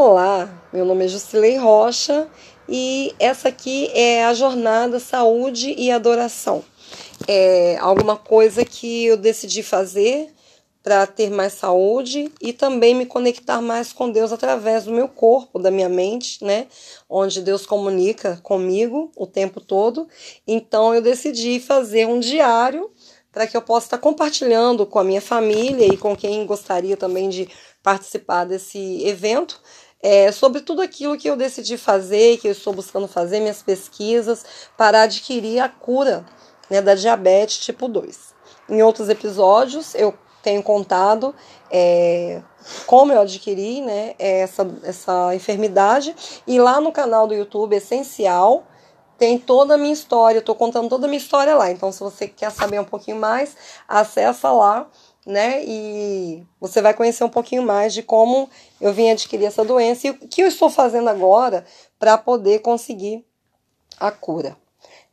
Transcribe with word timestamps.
Olá, 0.00 0.48
meu 0.72 0.84
nome 0.84 1.06
é 1.06 1.08
Jusilei 1.08 1.56
Rocha 1.56 2.28
e 2.68 3.12
essa 3.18 3.48
aqui 3.48 3.90
é 3.92 4.24
a 4.24 4.32
jornada 4.32 5.00
Saúde 5.00 5.74
e 5.76 5.90
Adoração. 5.90 6.62
É 7.26 7.76
alguma 7.80 8.16
coisa 8.16 8.64
que 8.64 9.06
eu 9.06 9.16
decidi 9.16 9.60
fazer 9.60 10.32
para 10.84 11.04
ter 11.04 11.30
mais 11.30 11.54
saúde 11.54 12.32
e 12.40 12.52
também 12.52 12.94
me 12.94 13.06
conectar 13.06 13.60
mais 13.60 13.92
com 13.92 14.08
Deus 14.08 14.32
através 14.32 14.84
do 14.84 14.92
meu 14.92 15.08
corpo, 15.08 15.58
da 15.58 15.68
minha 15.68 15.88
mente, 15.88 16.44
né? 16.44 16.68
Onde 17.10 17.42
Deus 17.42 17.66
comunica 17.66 18.38
comigo 18.44 19.10
o 19.16 19.26
tempo 19.26 19.60
todo. 19.60 20.06
Então 20.46 20.94
eu 20.94 21.02
decidi 21.02 21.58
fazer 21.58 22.06
um 22.06 22.20
diário 22.20 22.88
para 23.32 23.48
que 23.48 23.56
eu 23.56 23.62
possa 23.62 23.86
estar 23.86 23.98
compartilhando 23.98 24.86
com 24.86 25.00
a 25.00 25.04
minha 25.04 25.20
família 25.20 25.92
e 25.92 25.96
com 25.96 26.16
quem 26.16 26.46
gostaria 26.46 26.96
também 26.96 27.28
de 27.28 27.48
participar 27.82 28.44
desse 28.44 29.04
evento 29.06 29.60
é, 30.02 30.30
sobre 30.30 30.60
tudo 30.60 30.80
aquilo 30.82 31.16
que 31.16 31.28
eu 31.28 31.36
decidi 31.36 31.76
fazer, 31.76 32.38
que 32.38 32.48
eu 32.48 32.52
estou 32.52 32.72
buscando 32.72 33.08
fazer, 33.08 33.40
minhas 33.40 33.62
pesquisas, 33.62 34.44
para 34.76 35.02
adquirir 35.02 35.60
a 35.60 35.68
cura 35.68 36.24
né, 36.70 36.80
da 36.80 36.94
diabetes 36.94 37.58
tipo 37.58 37.88
2. 37.88 38.34
Em 38.68 38.82
outros 38.82 39.08
episódios, 39.08 39.94
eu 39.94 40.14
tenho 40.42 40.62
contado 40.62 41.34
é, 41.70 42.40
como 42.86 43.12
eu 43.12 43.20
adquiri 43.20 43.80
né, 43.80 44.14
essa, 44.18 44.68
essa 44.82 45.34
enfermidade, 45.34 46.14
e 46.46 46.58
lá 46.60 46.80
no 46.80 46.92
canal 46.92 47.26
do 47.26 47.34
YouTube 47.34 47.76
Essencial 47.76 48.64
tem 49.18 49.36
toda 49.36 49.74
a 49.74 49.78
minha 49.78 49.92
história, 49.92 50.38
eu 50.38 50.40
estou 50.40 50.54
contando 50.54 50.88
toda 50.88 51.06
a 51.06 51.08
minha 51.08 51.18
história 51.18 51.56
lá. 51.56 51.72
Então, 51.72 51.90
se 51.90 51.98
você 51.98 52.28
quer 52.28 52.52
saber 52.52 52.78
um 52.78 52.84
pouquinho 52.84 53.16
mais, 53.16 53.56
acessa 53.88 54.52
lá 54.52 54.86
né? 55.28 55.62
E 55.62 56.42
você 56.58 56.80
vai 56.80 56.94
conhecer 56.94 57.22
um 57.22 57.28
pouquinho 57.28 57.62
mais 57.62 57.92
de 57.92 58.02
como 58.02 58.48
eu 58.80 58.94
vim 58.94 59.10
adquirir 59.10 59.44
essa 59.44 59.62
doença 59.62 60.06
e 60.06 60.10
o 60.10 60.14
que 60.14 60.40
eu 60.40 60.48
estou 60.48 60.70
fazendo 60.70 61.08
agora 61.10 61.66
para 61.98 62.16
poder 62.16 62.60
conseguir 62.60 63.22
a 64.00 64.10
cura. 64.10 64.56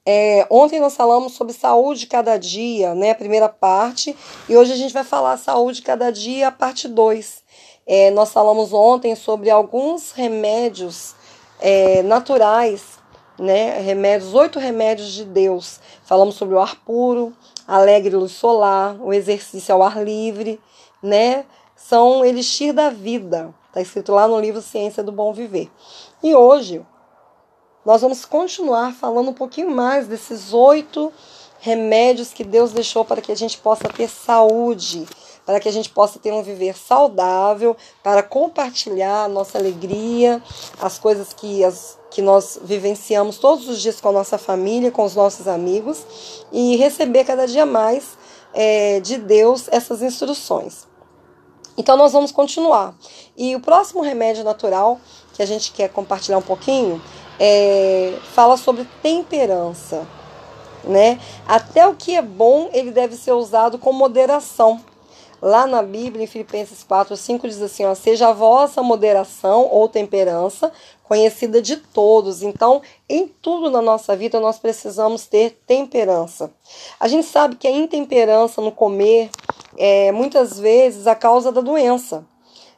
É, 0.06 0.48
ontem 0.50 0.80
nós 0.80 0.96
falamos 0.96 1.34
sobre 1.34 1.52
saúde 1.52 2.08
cada 2.08 2.38
dia, 2.38 2.96
né? 2.96 3.10
A 3.12 3.16
primeira 3.16 3.50
parte, 3.50 4.16
e 4.48 4.56
hoje 4.56 4.72
a 4.72 4.78
gente 4.78 4.94
vai 4.94 5.04
falar 5.04 5.36
saúde 5.36 5.82
cada 5.82 6.12
dia, 6.12 6.48
a 6.48 6.52
parte 6.52 6.88
2. 6.88 7.44
É, 7.86 8.10
nós 8.12 8.32
falamos 8.32 8.72
ontem 8.72 9.16
sobre 9.16 9.50
alguns 9.50 10.12
remédios 10.12 11.14
é, 11.60 12.02
naturais, 12.04 12.95
né? 13.38 13.80
Remédios, 13.80 14.34
oito 14.34 14.60
remédios 14.60 15.12
de 15.14 15.26
Deus. 15.26 15.80
Falamos 16.04 16.36
sobre 16.36 16.56
o 16.56 16.60
ar 16.60 16.76
puro, 16.78 17.34
alegre 17.68 18.16
luz 18.16 18.32
solar, 18.32 18.96
o 19.02 19.14
exercício 19.14 19.74
ao 19.74 19.84
ar 19.84 20.04
livre, 20.04 20.60
né? 21.02 21.46
São 21.76 22.24
elixir 22.24 22.74
da 22.74 22.90
vida. 22.90 23.54
Está 23.68 23.82
escrito 23.82 24.12
lá 24.14 24.28
no 24.28 24.40
livro 24.40 24.62
Ciência 24.62 25.04
do 25.04 25.12
Bom 25.12 25.34
Viver. 25.34 25.70
E 26.24 26.34
hoje 26.34 26.86
nós 27.86 28.02
vamos 28.02 28.26
continuar 28.26 28.94
falando 28.94 29.30
um 29.30 29.34
pouquinho 29.34 29.70
mais 29.70 30.08
desses 30.08 30.54
oito 30.54 31.14
remédios 31.60 32.34
que 32.34 32.44
Deus 32.44 32.72
deixou 32.72 33.04
para 33.04 33.22
que 33.22 33.32
a 33.32 33.36
gente 33.36 33.58
possa 33.58 33.88
ter 33.90 34.08
saúde, 34.08 35.06
para 35.46 35.60
que 35.60 35.70
a 35.70 35.72
gente 35.72 35.90
possa 35.90 36.18
ter 36.18 36.34
um 36.34 36.42
viver 36.42 36.76
saudável, 36.76 37.78
para 38.02 38.24
compartilhar 38.24 39.26
a 39.26 39.28
nossa 39.28 39.58
alegria, 39.58 40.42
as 40.82 40.98
coisas 40.98 41.34
que, 41.34 41.64
as, 41.64 41.98
que 42.10 42.22
nós 42.22 42.60
vivenciamos 42.64 43.38
todos 43.38 43.70
os 43.70 43.80
dias 43.80 44.02
com 44.02 44.10
a 44.10 44.14
nossa 44.14 44.38
família, 44.38 44.92
com 44.92 45.04
os 45.04 45.16
nossos 45.16 45.48
amigos 45.48 46.04
e 46.52 46.76
receber 46.78 47.24
cada 47.26 47.46
dia 47.46 47.66
mais 47.66 48.18
é, 48.54 49.00
de 49.02 49.18
Deus 49.18 49.68
essas 49.72 50.02
instruções. 50.02 50.88
Então, 51.78 51.98
nós 51.98 52.14
vamos 52.14 52.32
continuar. 52.32 52.96
E 53.36 53.56
o 53.56 53.60
próximo 53.60 54.02
remédio 54.02 54.44
natural 54.44 55.00
que 55.34 55.44
a 55.44 55.46
gente 55.46 55.74
quer 55.74 55.90
compartilhar 55.90 56.38
um 56.38 56.42
pouquinho 56.42 57.02
é, 57.38 58.18
fala 58.34 58.56
sobre 58.56 58.88
temperança. 59.04 60.08
Né? 60.86 61.20
Até 61.48 61.86
o 61.86 61.96
que 61.96 62.16
é 62.16 62.22
bom, 62.22 62.70
ele 62.72 62.92
deve 62.92 63.16
ser 63.16 63.34
usado 63.34 63.78
com 63.78 63.92
moderação. 63.92 64.80
Lá 65.46 65.68
na 65.68 65.84
Bíblia, 65.84 66.24
em 66.24 66.28
Filipenses 66.28 66.82
4, 66.82 67.16
5, 67.16 67.48
diz 67.48 67.62
assim: 67.62 67.86
ó, 67.86 67.94
seja 67.94 68.30
a 68.30 68.34
vossa 68.34 68.82
moderação 68.82 69.70
ou 69.72 69.88
temperança 69.88 70.72
conhecida 71.04 71.62
de 71.62 71.78
todos. 71.78 72.42
Então, 72.42 72.82
em 73.08 73.28
tudo 73.28 73.70
na 73.70 73.80
nossa 73.80 74.16
vida, 74.16 74.40
nós 74.40 74.58
precisamos 74.58 75.28
ter 75.28 75.62
temperança. 75.68 76.52
A 77.00 77.08
gente 77.08 77.28
sabe 77.28 77.58
que 77.58 77.68
a 77.68 77.72
intemperança 77.72 78.60
no 78.60 78.72
comer 78.72 79.30
é 79.78 80.12
muitas 80.12 80.60
vezes 80.60 81.06
a 81.06 81.14
causa 81.14 81.52
da 81.52 81.62
doença. 81.62 82.26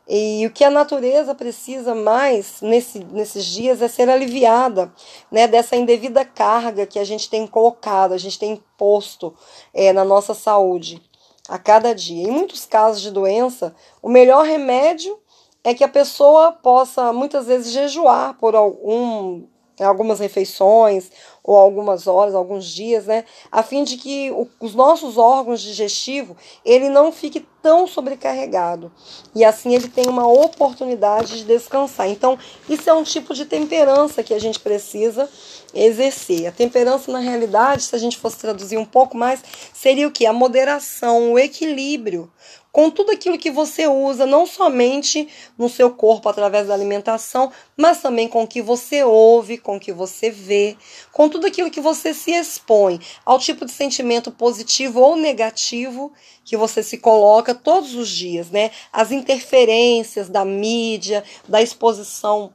E 0.05 0.45
o 0.45 0.51
que 0.51 0.65
a 0.65 0.69
natureza 0.69 1.33
precisa 1.33 1.95
mais 1.95 2.59
nesse, 2.61 2.99
nesses 2.99 3.45
dias 3.45 3.81
é 3.81 3.87
ser 3.87 4.09
aliviada 4.09 4.91
né, 5.31 5.47
dessa 5.47 5.77
indevida 5.77 6.25
carga 6.25 6.85
que 6.85 6.99
a 6.99 7.05
gente 7.05 7.29
tem 7.29 7.47
colocado, 7.47 8.11
a 8.11 8.17
gente 8.17 8.37
tem 8.37 8.61
posto 8.77 9.33
é, 9.73 9.93
na 9.93 10.03
nossa 10.03 10.33
saúde 10.33 11.01
a 11.47 11.57
cada 11.57 11.93
dia. 11.93 12.27
Em 12.27 12.31
muitos 12.31 12.65
casos 12.65 13.01
de 13.01 13.11
doença, 13.11 13.75
o 14.01 14.09
melhor 14.09 14.45
remédio 14.45 15.17
é 15.63 15.73
que 15.73 15.83
a 15.83 15.89
pessoa 15.89 16.51
possa 16.51 17.11
muitas 17.11 17.47
vezes 17.47 17.71
jejuar 17.71 18.35
por 18.35 18.55
algum 18.55 19.43
algumas 19.85 20.19
refeições 20.19 21.11
ou 21.43 21.55
algumas 21.55 22.07
horas, 22.07 22.33
alguns 22.33 22.65
dias, 22.65 23.05
né, 23.05 23.23
a 23.51 23.61
fim 23.61 23.83
de 23.83 23.95
que 23.95 24.31
o, 24.31 24.47
os 24.59 24.73
nossos 24.73 25.17
órgãos 25.17 25.61
digestivos 25.61 26.35
ele 26.65 26.89
não 26.89 27.11
fique 27.11 27.45
tão 27.61 27.85
sobrecarregado 27.85 28.91
e 29.35 29.45
assim 29.45 29.75
ele 29.75 29.87
tem 29.87 30.07
uma 30.07 30.27
oportunidade 30.27 31.37
de 31.37 31.43
descansar. 31.43 32.09
Então 32.09 32.39
isso 32.67 32.89
é 32.89 32.93
um 32.93 33.03
tipo 33.03 33.33
de 33.33 33.45
temperança 33.45 34.23
que 34.23 34.33
a 34.33 34.39
gente 34.39 34.59
precisa 34.59 35.29
exercer. 35.73 36.47
A 36.47 36.51
temperança 36.51 37.11
na 37.11 37.19
realidade, 37.19 37.83
se 37.83 37.95
a 37.95 37.99
gente 37.99 38.17
fosse 38.17 38.37
traduzir 38.37 38.77
um 38.77 38.85
pouco 38.85 39.17
mais, 39.17 39.43
seria 39.73 40.07
o 40.07 40.11
que? 40.11 40.25
A 40.25 40.33
moderação, 40.33 41.33
o 41.33 41.39
equilíbrio 41.39 42.31
com 42.77 42.91
tudo 42.91 43.11
aquilo 43.11 43.39
que 43.39 43.49
você 43.49 43.87
usa, 43.87 44.23
não 44.27 44.45
somente 44.45 45.27
no 45.57 45.67
seu 45.67 45.89
corpo 45.89 46.29
através 46.29 46.67
da 46.67 46.75
alimentação, 46.75 47.51
mas 47.75 48.03
também 48.03 48.27
com 48.27 48.43
o 48.43 48.47
que 48.47 48.61
você 48.61 49.03
ouve, 49.03 49.57
com 49.57 49.77
o 49.77 49.79
que 49.79 49.91
você 49.91 50.29
vê, 50.29 50.77
com 51.11 51.27
tudo 51.27 51.47
aquilo 51.47 51.71
que 51.71 51.81
você 51.81 52.13
se 52.13 52.29
expõe, 52.29 52.99
ao 53.25 53.39
tipo 53.39 53.65
de 53.65 53.71
sentimento 53.71 54.29
positivo 54.29 54.99
ou 54.99 55.15
negativo 55.15 56.13
que 56.45 56.55
você 56.55 56.83
se 56.83 56.99
coloca 56.99 57.55
todos 57.55 57.95
os 57.95 58.09
dias, 58.09 58.51
né? 58.51 58.69
As 58.93 59.11
interferências 59.11 60.29
da 60.29 60.45
mídia, 60.45 61.23
da 61.47 61.59
exposição 61.59 62.53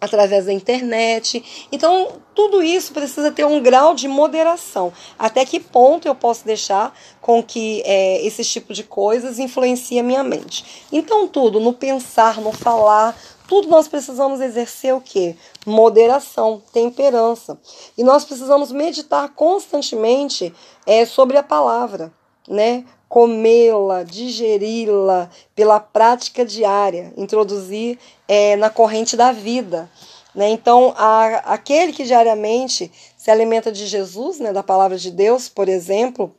através 0.00 0.46
da 0.46 0.52
internet. 0.52 1.66
Então, 1.72 2.08
tudo 2.34 2.62
isso 2.62 2.92
precisa 2.92 3.30
ter 3.30 3.44
um 3.44 3.62
grau 3.62 3.94
de 3.94 4.06
moderação. 4.06 4.92
Até 5.18 5.44
que 5.44 5.58
ponto 5.58 6.06
eu 6.06 6.14
posso 6.14 6.44
deixar 6.44 6.94
com 7.20 7.42
que 7.42 7.82
é, 7.84 8.24
esse 8.24 8.44
tipo 8.44 8.74
de 8.74 8.84
coisas 8.84 9.38
influencie 9.38 9.98
a 9.98 10.02
minha 10.02 10.22
mente? 10.22 10.84
Então, 10.92 11.26
tudo, 11.26 11.58
no 11.58 11.72
pensar, 11.72 12.40
no 12.40 12.52
falar, 12.52 13.16
tudo 13.48 13.68
nós 13.68 13.88
precisamos 13.88 14.40
exercer 14.40 14.94
o 14.94 15.00
que? 15.00 15.36
Moderação, 15.64 16.62
temperança. 16.72 17.58
E 17.96 18.04
nós 18.04 18.24
precisamos 18.24 18.72
meditar 18.72 19.28
constantemente 19.30 20.52
é, 20.84 21.06
sobre 21.06 21.36
a 21.36 21.42
palavra, 21.42 22.12
né? 22.48 22.84
Comê-la, 23.08 24.02
digeri-la 24.02 25.30
pela 25.54 25.78
prática 25.78 26.44
diária, 26.44 27.12
introduzir 27.16 27.98
é, 28.26 28.56
na 28.56 28.70
corrente 28.70 29.16
da 29.16 29.32
vida. 29.32 29.88
Né? 30.34 30.50
Então, 30.50 30.92
a, 30.96 31.54
aquele 31.54 31.92
que 31.92 32.04
diariamente 32.04 32.90
se 33.16 33.30
alimenta 33.30 33.72
de 33.72 33.86
Jesus, 33.86 34.38
né, 34.38 34.52
da 34.52 34.62
palavra 34.62 34.98
de 34.98 35.10
Deus, 35.10 35.48
por 35.48 35.68
exemplo, 35.68 36.34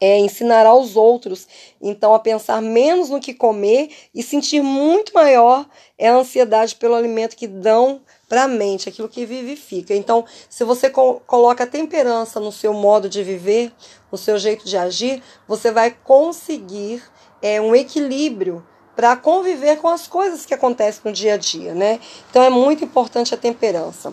é, 0.00 0.18
ensinará 0.18 0.68
aos 0.68 0.94
outros, 0.94 1.46
então, 1.80 2.14
a 2.14 2.18
pensar 2.18 2.60
menos 2.60 3.08
no 3.08 3.20
que 3.20 3.32
comer 3.32 3.90
e 4.14 4.22
sentir 4.22 4.60
muito 4.60 5.12
maior 5.14 5.66
é 5.98 6.08
a 6.08 6.16
ansiedade 6.16 6.74
pelo 6.74 6.94
alimento 6.94 7.36
que 7.36 7.46
dão 7.46 8.02
para 8.28 8.44
a 8.44 8.48
mente, 8.48 8.88
aquilo 8.88 9.08
que 9.08 9.24
vivifica. 9.24 9.94
Então, 9.94 10.24
se 10.48 10.64
você 10.64 10.90
co 10.90 11.20
coloca 11.26 11.66
temperança 11.66 12.38
no 12.40 12.52
seu 12.52 12.72
modo 12.72 13.08
de 13.08 13.22
viver, 13.22 13.72
no 14.10 14.18
seu 14.18 14.38
jeito 14.38 14.66
de 14.66 14.76
agir, 14.76 15.22
você 15.48 15.70
vai 15.70 15.90
conseguir 15.90 17.02
é, 17.40 17.60
um 17.60 17.74
equilíbrio 17.74 18.66
para 18.94 19.16
conviver 19.16 19.76
com 19.76 19.88
as 19.88 20.06
coisas 20.08 20.46
que 20.46 20.54
acontecem 20.54 21.02
no 21.04 21.12
dia 21.12 21.34
a 21.34 21.36
dia, 21.36 21.74
né? 21.74 22.00
Então 22.30 22.42
é 22.42 22.50
muito 22.50 22.82
importante 22.82 23.34
a 23.34 23.38
temperança. 23.38 24.12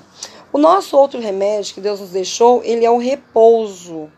O 0.51 0.57
nosso 0.57 0.95
outro 0.95 1.19
remédio 1.19 1.73
que 1.73 1.81
Deus 1.81 1.99
nos 1.99 2.11
deixou, 2.11 2.61
ele 2.63 2.85
é 2.85 2.91
o 2.91 2.97
repouso, 2.97 4.11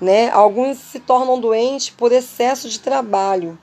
né? 0.00 0.30
Alguns 0.30 0.78
se 0.78 1.00
tornam 1.00 1.40
doentes 1.40 1.90
por 1.90 2.12
excesso 2.12 2.68
de 2.68 2.80
trabalho. 2.80 3.58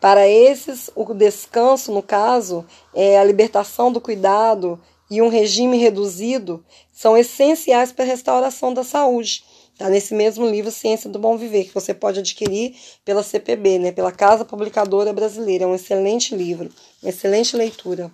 Para 0.00 0.26
esses, 0.26 0.90
o 0.94 1.12
descanso, 1.12 1.92
no 1.92 2.02
caso, 2.02 2.64
é 2.94 3.18
a 3.18 3.24
libertação 3.24 3.92
do 3.92 4.00
cuidado 4.00 4.80
e 5.10 5.20
um 5.20 5.28
regime 5.28 5.76
reduzido 5.76 6.64
são 6.92 7.16
essenciais 7.16 7.92
para 7.92 8.04
a 8.04 8.08
restauração 8.08 8.72
da 8.72 8.82
saúde. 8.82 9.44
Tá 9.76 9.88
nesse 9.88 10.14
mesmo 10.14 10.46
livro 10.46 10.70
Ciência 10.70 11.08
do 11.08 11.18
Bom 11.18 11.36
Viver, 11.36 11.64
que 11.64 11.74
você 11.74 11.92
pode 11.92 12.20
adquirir 12.20 12.76
pela 13.04 13.22
CPB, 13.22 13.78
né, 13.78 13.92
pela 13.92 14.12
Casa 14.12 14.44
Publicadora 14.44 15.12
Brasileira. 15.12 15.64
É 15.64 15.66
um 15.66 15.74
excelente 15.74 16.34
livro, 16.36 16.70
excelente 17.02 17.56
leitura. 17.56 18.10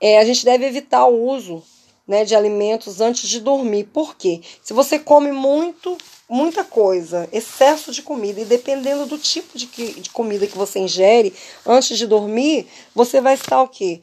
É, 0.00 0.18
a 0.18 0.24
gente 0.24 0.44
deve 0.44 0.66
evitar 0.66 1.06
o 1.06 1.26
uso 1.26 1.62
né, 2.06 2.24
de 2.24 2.34
alimentos 2.34 3.00
antes 3.00 3.28
de 3.28 3.40
dormir. 3.40 3.84
Por 3.84 4.16
quê? 4.16 4.40
Se 4.62 4.72
você 4.72 4.98
come 4.98 5.32
muito, 5.32 5.96
muita 6.32 6.64
coisa, 6.64 7.28
excesso 7.30 7.92
de 7.92 8.00
comida, 8.00 8.40
e 8.40 8.46
dependendo 8.46 9.04
do 9.04 9.18
tipo 9.18 9.58
de, 9.58 9.66
que, 9.66 10.00
de 10.00 10.08
comida 10.08 10.46
que 10.46 10.56
você 10.56 10.78
ingere 10.78 11.34
antes 11.66 11.98
de 11.98 12.06
dormir, 12.06 12.66
você 12.94 13.20
vai 13.20 13.34
estar 13.34 13.60
o 13.60 13.68
quê? 13.68 14.00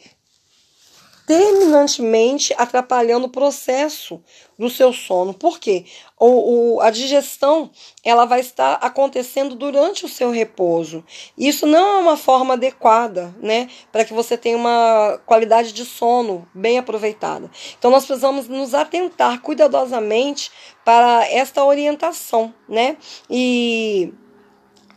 Terminantemente 1.29 2.55
atrapalhando 2.57 3.27
o 3.27 3.29
processo 3.29 4.19
do 4.57 4.67
seu 4.67 4.91
sono. 4.91 5.31
Por 5.31 5.59
quê? 5.59 5.85
O, 6.19 6.77
o, 6.77 6.81
a 6.81 6.89
digestão 6.89 7.69
ela 8.03 8.25
vai 8.25 8.39
estar 8.39 8.79
acontecendo 8.81 9.53
durante 9.53 10.05
o 10.05 10.09
seu 10.09 10.31
repouso. 10.31 11.05
Isso 11.37 11.67
não 11.67 11.97
é 11.97 11.99
uma 11.99 12.17
forma 12.17 12.55
adequada, 12.55 13.31
né, 13.39 13.69
para 13.91 14.03
que 14.03 14.11
você 14.11 14.35
tenha 14.35 14.57
uma 14.57 15.21
qualidade 15.23 15.71
de 15.71 15.85
sono 15.85 16.47
bem 16.51 16.79
aproveitada. 16.79 17.51
Então 17.77 17.91
nós 17.91 18.07
precisamos 18.07 18.47
nos 18.47 18.73
atentar 18.73 19.39
cuidadosamente 19.39 20.49
para 20.83 21.27
esta 21.29 21.63
orientação, 21.63 22.51
né? 22.67 22.97
E 23.29 24.11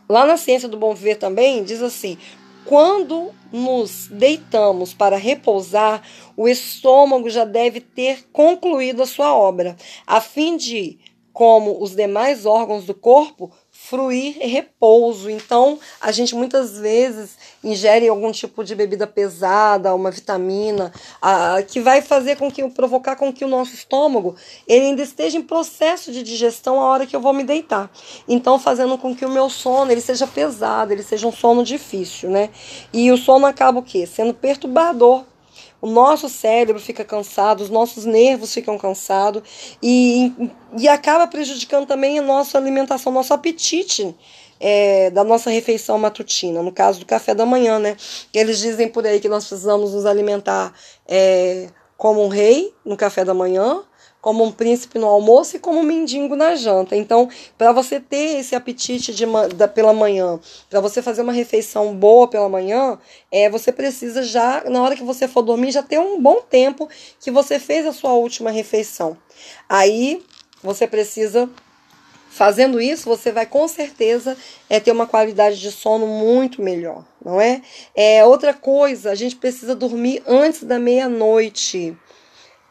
lá 0.09 0.25
na 0.25 0.35
ciência 0.35 0.67
do 0.67 0.77
bom 0.77 0.95
viver 0.95 1.17
também 1.17 1.63
diz 1.63 1.83
assim: 1.83 2.17
quando 2.65 3.31
nos 3.51 4.07
deitamos 4.07 4.93
para 4.93 5.17
repousar, 5.17 6.01
o 6.35 6.47
estômago 6.47 7.29
já 7.29 7.45
deve 7.45 7.79
ter 7.79 8.27
concluído 8.31 9.03
a 9.03 9.07
sua 9.07 9.35
obra, 9.35 9.75
a 10.07 10.19
fim 10.19 10.57
de, 10.57 10.97
como 11.31 11.81
os 11.81 11.95
demais 11.95 12.45
órgãos 12.45 12.85
do 12.85 12.93
corpo, 12.93 13.51
fruir 13.89 14.37
repouso. 14.39 15.29
Então, 15.29 15.77
a 15.99 16.11
gente 16.11 16.33
muitas 16.35 16.77
vezes 16.77 17.37
ingere 17.61 18.07
algum 18.07 18.31
tipo 18.31 18.63
de 18.63 18.73
bebida 18.73 19.05
pesada, 19.05 19.93
uma 19.93 20.09
vitamina, 20.09 20.91
a, 21.21 21.61
que 21.61 21.81
vai 21.81 22.01
fazer 22.01 22.37
com 22.37 22.49
que 22.49 22.67
provocar 22.69 23.17
com 23.17 23.31
que 23.31 23.43
o 23.43 23.47
nosso 23.47 23.73
estômago 23.73 24.35
ele 24.67 24.85
ainda 24.85 25.01
esteja 25.01 25.37
em 25.37 25.41
processo 25.41 26.11
de 26.13 26.23
digestão 26.23 26.79
a 26.79 26.85
hora 26.85 27.05
que 27.05 27.15
eu 27.15 27.19
vou 27.19 27.33
me 27.33 27.43
deitar. 27.43 27.91
Então, 28.27 28.57
fazendo 28.57 28.97
com 28.97 29.13
que 29.13 29.25
o 29.25 29.29
meu 29.29 29.49
sono 29.49 29.91
ele 29.91 30.01
seja 30.01 30.25
pesado, 30.25 30.93
ele 30.93 31.03
seja 31.03 31.27
um 31.27 31.31
sono 31.31 31.63
difícil, 31.63 32.29
né? 32.29 32.49
E 32.93 33.11
o 33.11 33.17
sono 33.17 33.45
acaba 33.45 33.79
o 33.79 33.83
quê? 33.83 34.05
Sendo 34.05 34.33
perturbador 34.33 35.25
o 35.83 35.87
nosso 35.87 36.29
cérebro 36.29 36.81
fica 36.81 37.03
cansado, 37.03 37.59
os 37.59 37.69
nossos 37.69 38.05
nervos 38.05 38.53
ficam 38.53 38.77
cansados 38.77 39.43
e, 39.83 40.31
e 40.77 40.87
acaba 40.87 41.27
prejudicando 41.27 41.85
também 41.85 42.17
a 42.17 42.21
nossa 42.21 42.57
alimentação, 42.57 43.11
nosso 43.11 43.33
apetite. 43.33 44.15
É, 44.65 45.09
da 45.09 45.25
nossa 45.25 45.49
refeição 45.49 45.97
matutina, 45.97 46.63
no 46.63 46.71
caso 46.71 47.01
do 47.01 47.05
café 47.05 47.35
da 47.35 47.45
manhã, 47.45 47.79
né? 47.79 47.97
Eles 48.33 48.59
dizem 48.59 48.87
por 48.87 49.05
aí 49.05 49.19
que 49.19 49.27
nós 49.27 49.45
precisamos 49.45 49.93
nos 49.93 50.05
alimentar 50.05 50.73
é, 51.05 51.67
como 51.97 52.23
um 52.23 52.29
rei 52.29 52.73
no 52.85 52.95
café 52.95 53.25
da 53.25 53.33
manhã, 53.33 53.83
como 54.23 54.41
um 54.41 54.53
príncipe 54.53 54.97
no 54.97 55.05
almoço 55.05 55.57
e 55.57 55.59
como 55.59 55.79
um 55.79 55.83
mendigo 55.83 56.33
na 56.33 56.55
janta. 56.55 56.95
Então, 56.95 57.29
para 57.57 57.73
você 57.73 57.99
ter 57.99 58.39
esse 58.39 58.55
apetite 58.55 59.13
de, 59.13 59.25
da, 59.53 59.67
pela 59.67 59.91
manhã, 59.91 60.39
para 60.69 60.79
você 60.79 61.01
fazer 61.01 61.21
uma 61.23 61.33
refeição 61.33 61.93
boa 61.93 62.25
pela 62.25 62.47
manhã, 62.47 62.97
é, 63.29 63.49
você 63.49 63.69
precisa 63.69 64.23
já, 64.23 64.63
na 64.69 64.81
hora 64.81 64.95
que 64.95 65.03
você 65.03 65.27
for 65.27 65.41
dormir, 65.41 65.71
já 65.71 65.83
ter 65.83 65.99
um 65.99 66.21
bom 66.21 66.39
tempo 66.39 66.87
que 67.19 67.29
você 67.29 67.59
fez 67.59 67.85
a 67.85 67.91
sua 67.91 68.13
última 68.13 68.49
refeição. 68.49 69.17
Aí 69.67 70.23
você 70.63 70.87
precisa 70.87 71.49
Fazendo 72.33 72.81
isso, 72.81 73.07
você 73.07 73.31
vai 73.31 73.45
com 73.45 73.67
certeza 73.67 74.35
é, 74.67 74.79
ter 74.79 74.91
uma 74.91 75.05
qualidade 75.05 75.61
de 75.61 75.71
sono 75.71 76.07
muito 76.07 76.63
melhor, 76.63 77.05
não 77.23 77.39
é? 77.39 77.61
é? 77.93 78.25
Outra 78.25 78.55
coisa, 78.55 79.11
a 79.11 79.15
gente 79.15 79.35
precisa 79.35 79.75
dormir 79.75 80.23
antes 80.25 80.63
da 80.63 80.79
meia-noite 80.79 81.95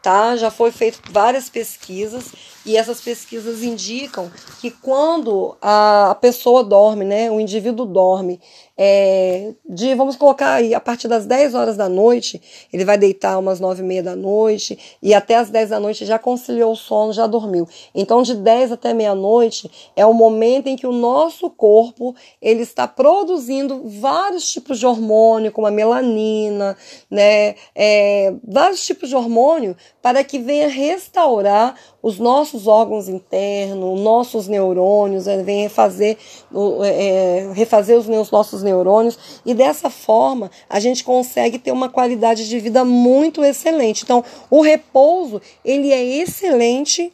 tá? 0.03 0.35
Já 0.35 0.51
foi 0.51 0.69
feito 0.71 0.99
várias 1.09 1.49
pesquisas 1.49 2.25
e 2.65 2.77
essas 2.77 3.01
pesquisas 3.01 3.63
indicam 3.63 4.29
que 4.59 4.69
quando 4.69 5.57
a 5.61 6.15
pessoa 6.19 6.63
dorme, 6.63 7.05
né, 7.05 7.31
o 7.31 7.39
indivíduo 7.39 7.85
dorme 7.85 8.39
é, 8.75 9.53
de, 9.69 9.93
vamos 9.93 10.15
colocar 10.15 10.53
aí, 10.53 10.73
a 10.73 10.79
partir 10.79 11.07
das 11.07 11.25
10 11.27 11.53
horas 11.53 11.77
da 11.77 11.87
noite, 11.87 12.41
ele 12.71 12.83
vai 12.83 12.97
deitar 12.97 13.37
umas 13.37 13.59
9 13.59 13.83
e 13.83 13.85
meia 13.85 14.01
da 14.01 14.15
noite, 14.15 14.77
e 15.01 15.13
até 15.13 15.35
as 15.35 15.49
10 15.49 15.69
da 15.69 15.79
noite 15.79 16.05
já 16.05 16.17
conciliou 16.17 16.71
o 16.71 16.75
sono, 16.75 17.13
já 17.13 17.27
dormiu. 17.27 17.67
Então, 17.93 18.23
de 18.23 18.33
10 18.33 18.71
até 18.71 18.93
meia-noite 18.93 19.69
é 19.95 20.05
o 20.05 20.13
momento 20.13 20.67
em 20.67 20.75
que 20.75 20.87
o 20.87 20.91
nosso 20.91 21.49
corpo 21.51 22.15
ele 22.41 22.63
está 22.63 22.87
produzindo 22.87 23.83
vários 23.87 24.49
tipos 24.49 24.79
de 24.79 24.87
hormônio, 24.87 25.51
como 25.51 25.67
a 25.67 25.71
melanina, 25.71 26.75
né, 27.11 27.55
é, 27.75 28.33
vários 28.43 28.83
tipos 28.83 29.09
de 29.09 29.15
hormônio, 29.15 29.77
para 30.01 30.23
que 30.23 30.39
venha 30.39 30.67
restaurar 30.67 31.75
os 32.01 32.19
nossos 32.19 32.67
órgãos 32.67 33.07
internos, 33.07 33.99
nossos 34.01 34.47
neurônios, 34.47 35.27
é, 35.27 35.41
venha 35.43 35.69
fazer, 35.69 36.17
é, 36.83 37.51
refazer 37.53 37.97
os 37.97 38.31
nossos 38.31 38.62
neurônios 38.63 39.17
e 39.45 39.53
dessa 39.53 39.89
forma 39.89 40.49
a 40.69 40.79
gente 40.79 41.03
consegue 41.03 41.59
ter 41.59 41.71
uma 41.71 41.89
qualidade 41.89 42.47
de 42.47 42.59
vida 42.59 42.83
muito 42.83 43.43
excelente. 43.43 44.03
Então, 44.03 44.23
o 44.49 44.61
repouso 44.61 45.41
ele 45.63 45.91
é 45.91 46.03
excelente, 46.03 47.13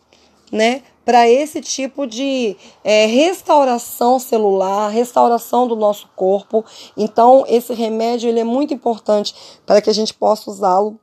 né? 0.52 0.82
Para 1.04 1.28
esse 1.28 1.60
tipo 1.60 2.06
de 2.06 2.56
é, 2.84 3.08
restauração 3.08 4.20
celular, 4.20 4.90
restauração 4.90 5.68
do 5.68 5.76
nosso 5.76 6.08
corpo. 6.16 6.64
Então, 6.96 7.44
esse 7.48 7.74
remédio 7.74 8.30
ele 8.30 8.40
é 8.40 8.44
muito 8.44 8.74
importante 8.74 9.34
para 9.66 9.82
que 9.82 9.90
a 9.90 9.94
gente 9.94 10.14
possa 10.14 10.52
usá-lo 10.52 11.00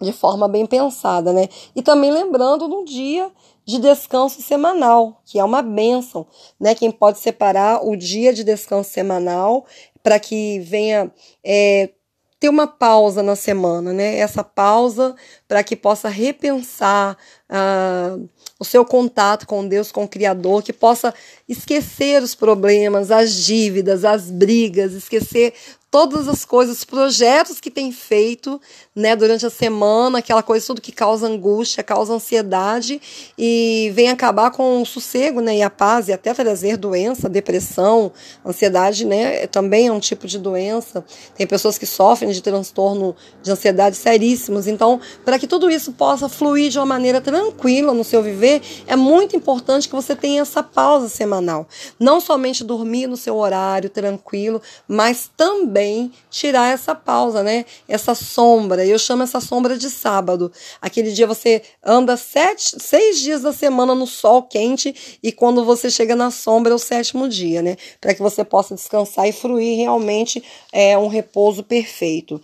de 0.00 0.12
forma 0.12 0.46
bem 0.46 0.66
pensada, 0.66 1.32
né? 1.32 1.48
E 1.74 1.82
também 1.82 2.10
lembrando 2.10 2.68
no 2.68 2.84
dia 2.84 3.30
de 3.64 3.78
descanso 3.78 4.40
semanal, 4.42 5.20
que 5.24 5.38
é 5.38 5.44
uma 5.44 5.62
benção, 5.62 6.26
né? 6.60 6.74
Quem 6.74 6.90
pode 6.90 7.18
separar 7.18 7.84
o 7.86 7.96
dia 7.96 8.32
de 8.32 8.44
descanso 8.44 8.90
semanal 8.90 9.64
para 10.02 10.20
que 10.20 10.60
venha 10.60 11.10
é, 11.44 11.90
ter 12.38 12.48
uma 12.48 12.66
pausa 12.66 13.22
na 13.22 13.34
semana, 13.34 13.92
né? 13.92 14.18
Essa 14.18 14.44
pausa 14.44 15.16
para 15.48 15.64
que 15.64 15.74
possa 15.74 16.08
repensar 16.08 17.16
ah, 17.48 18.16
o 18.60 18.64
seu 18.64 18.84
contato 18.84 19.46
com 19.46 19.66
Deus, 19.66 19.90
com 19.90 20.04
o 20.04 20.08
Criador, 20.08 20.62
que 20.62 20.72
possa 20.72 21.14
esquecer 21.48 22.22
os 22.22 22.34
problemas, 22.34 23.10
as 23.10 23.32
dívidas, 23.32 24.04
as 24.04 24.30
brigas, 24.30 24.92
esquecer 24.92 25.54
todas 25.96 26.28
as 26.28 26.44
coisas, 26.44 26.84
projetos 26.84 27.58
que 27.58 27.70
tem 27.70 27.90
feito, 27.90 28.60
né, 28.94 29.16
durante 29.16 29.46
a 29.46 29.50
semana, 29.50 30.18
aquela 30.18 30.42
coisa 30.42 30.66
tudo 30.66 30.78
que 30.78 30.92
causa 30.92 31.26
angústia, 31.26 31.82
causa 31.82 32.12
ansiedade 32.12 33.00
e 33.38 33.90
vem 33.94 34.10
acabar 34.10 34.50
com 34.50 34.82
o 34.82 34.84
sossego, 34.84 35.40
né, 35.40 35.56
e 35.56 35.62
a 35.62 35.70
paz 35.70 36.08
e 36.08 36.12
até 36.12 36.34
trazer 36.34 36.76
doença, 36.76 37.30
depressão, 37.30 38.12
ansiedade, 38.44 39.06
né, 39.06 39.46
também 39.46 39.86
é 39.86 39.92
um 39.92 39.98
tipo 39.98 40.26
de 40.26 40.38
doença. 40.38 41.02
Tem 41.34 41.46
pessoas 41.46 41.78
que 41.78 41.86
sofrem 41.86 42.30
de 42.30 42.42
transtorno 42.42 43.16
de 43.42 43.50
ansiedade 43.50 43.96
seríssimos. 43.96 44.66
Então, 44.66 45.00
para 45.24 45.38
que 45.38 45.46
tudo 45.46 45.70
isso 45.70 45.92
possa 45.92 46.28
fluir 46.28 46.70
de 46.70 46.78
uma 46.78 46.84
maneira 46.84 47.22
tranquila 47.22 47.94
no 47.94 48.04
seu 48.04 48.22
viver, 48.22 48.60
é 48.86 48.96
muito 48.96 49.34
importante 49.34 49.88
que 49.88 49.94
você 49.94 50.14
tenha 50.14 50.42
essa 50.42 50.62
pausa 50.62 51.08
semanal. 51.08 51.66
Não 51.98 52.20
somente 52.20 52.62
dormir 52.62 53.06
no 53.06 53.16
seu 53.16 53.34
horário 53.36 53.88
tranquilo, 53.88 54.60
mas 54.86 55.30
também 55.34 55.85
também 55.86 56.10
tirar 56.28 56.72
essa 56.72 56.94
pausa, 56.94 57.42
né? 57.42 57.64
Essa 57.88 58.14
sombra. 58.14 58.84
Eu 58.84 58.98
chamo 58.98 59.22
essa 59.22 59.40
sombra 59.40 59.78
de 59.78 59.88
sábado. 59.88 60.50
Aquele 60.82 61.12
dia 61.12 61.26
você 61.26 61.62
anda 61.84 62.16
sete, 62.16 62.76
seis 62.82 63.20
dias 63.20 63.42
da 63.42 63.52
semana 63.52 63.94
no 63.94 64.06
sol 64.06 64.42
quente 64.42 65.18
e 65.22 65.30
quando 65.30 65.64
você 65.64 65.90
chega 65.90 66.16
na 66.16 66.30
sombra 66.30 66.72
é 66.72 66.74
o 66.74 66.78
sétimo 66.78 67.28
dia, 67.28 67.62
né? 67.62 67.76
Para 68.00 68.14
que 68.14 68.22
você 68.22 68.44
possa 68.44 68.74
descansar 68.74 69.28
e 69.28 69.32
fruir 69.32 69.76
realmente 69.78 70.42
é, 70.72 70.98
um 70.98 71.08
repouso 71.08 71.62
perfeito. 71.62 72.40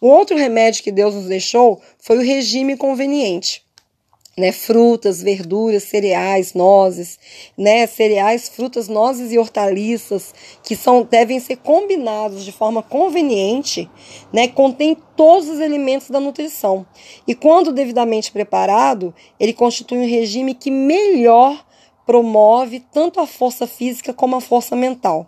Um 0.00 0.08
outro 0.08 0.36
remédio 0.36 0.82
que 0.82 0.90
Deus 0.90 1.14
nos 1.14 1.26
deixou 1.26 1.80
foi 1.98 2.16
o 2.18 2.22
regime 2.22 2.76
conveniente 2.76 3.65
né, 4.36 4.52
frutas, 4.52 5.22
verduras, 5.22 5.84
cereais, 5.84 6.52
nozes, 6.52 7.18
né, 7.56 7.86
cereais, 7.86 8.48
frutas, 8.48 8.86
nozes 8.86 9.32
e 9.32 9.38
hortaliças 9.38 10.34
que 10.62 10.76
são 10.76 11.02
devem 11.02 11.40
ser 11.40 11.56
combinados 11.56 12.44
de 12.44 12.52
forma 12.52 12.82
conveniente, 12.82 13.88
né, 14.32 14.46
contém 14.46 14.96
todos 15.16 15.48
os 15.48 15.58
elementos 15.58 16.10
da 16.10 16.20
nutrição. 16.20 16.84
E 17.26 17.34
quando 17.34 17.72
devidamente 17.72 18.30
preparado, 18.30 19.14
ele 19.40 19.54
constitui 19.54 19.98
um 19.98 20.08
regime 20.08 20.54
que 20.54 20.70
melhor 20.70 21.64
promove 22.04 22.80
tanto 22.92 23.20
a 23.20 23.26
força 23.26 23.66
física 23.66 24.12
como 24.12 24.36
a 24.36 24.40
força 24.40 24.76
mental. 24.76 25.26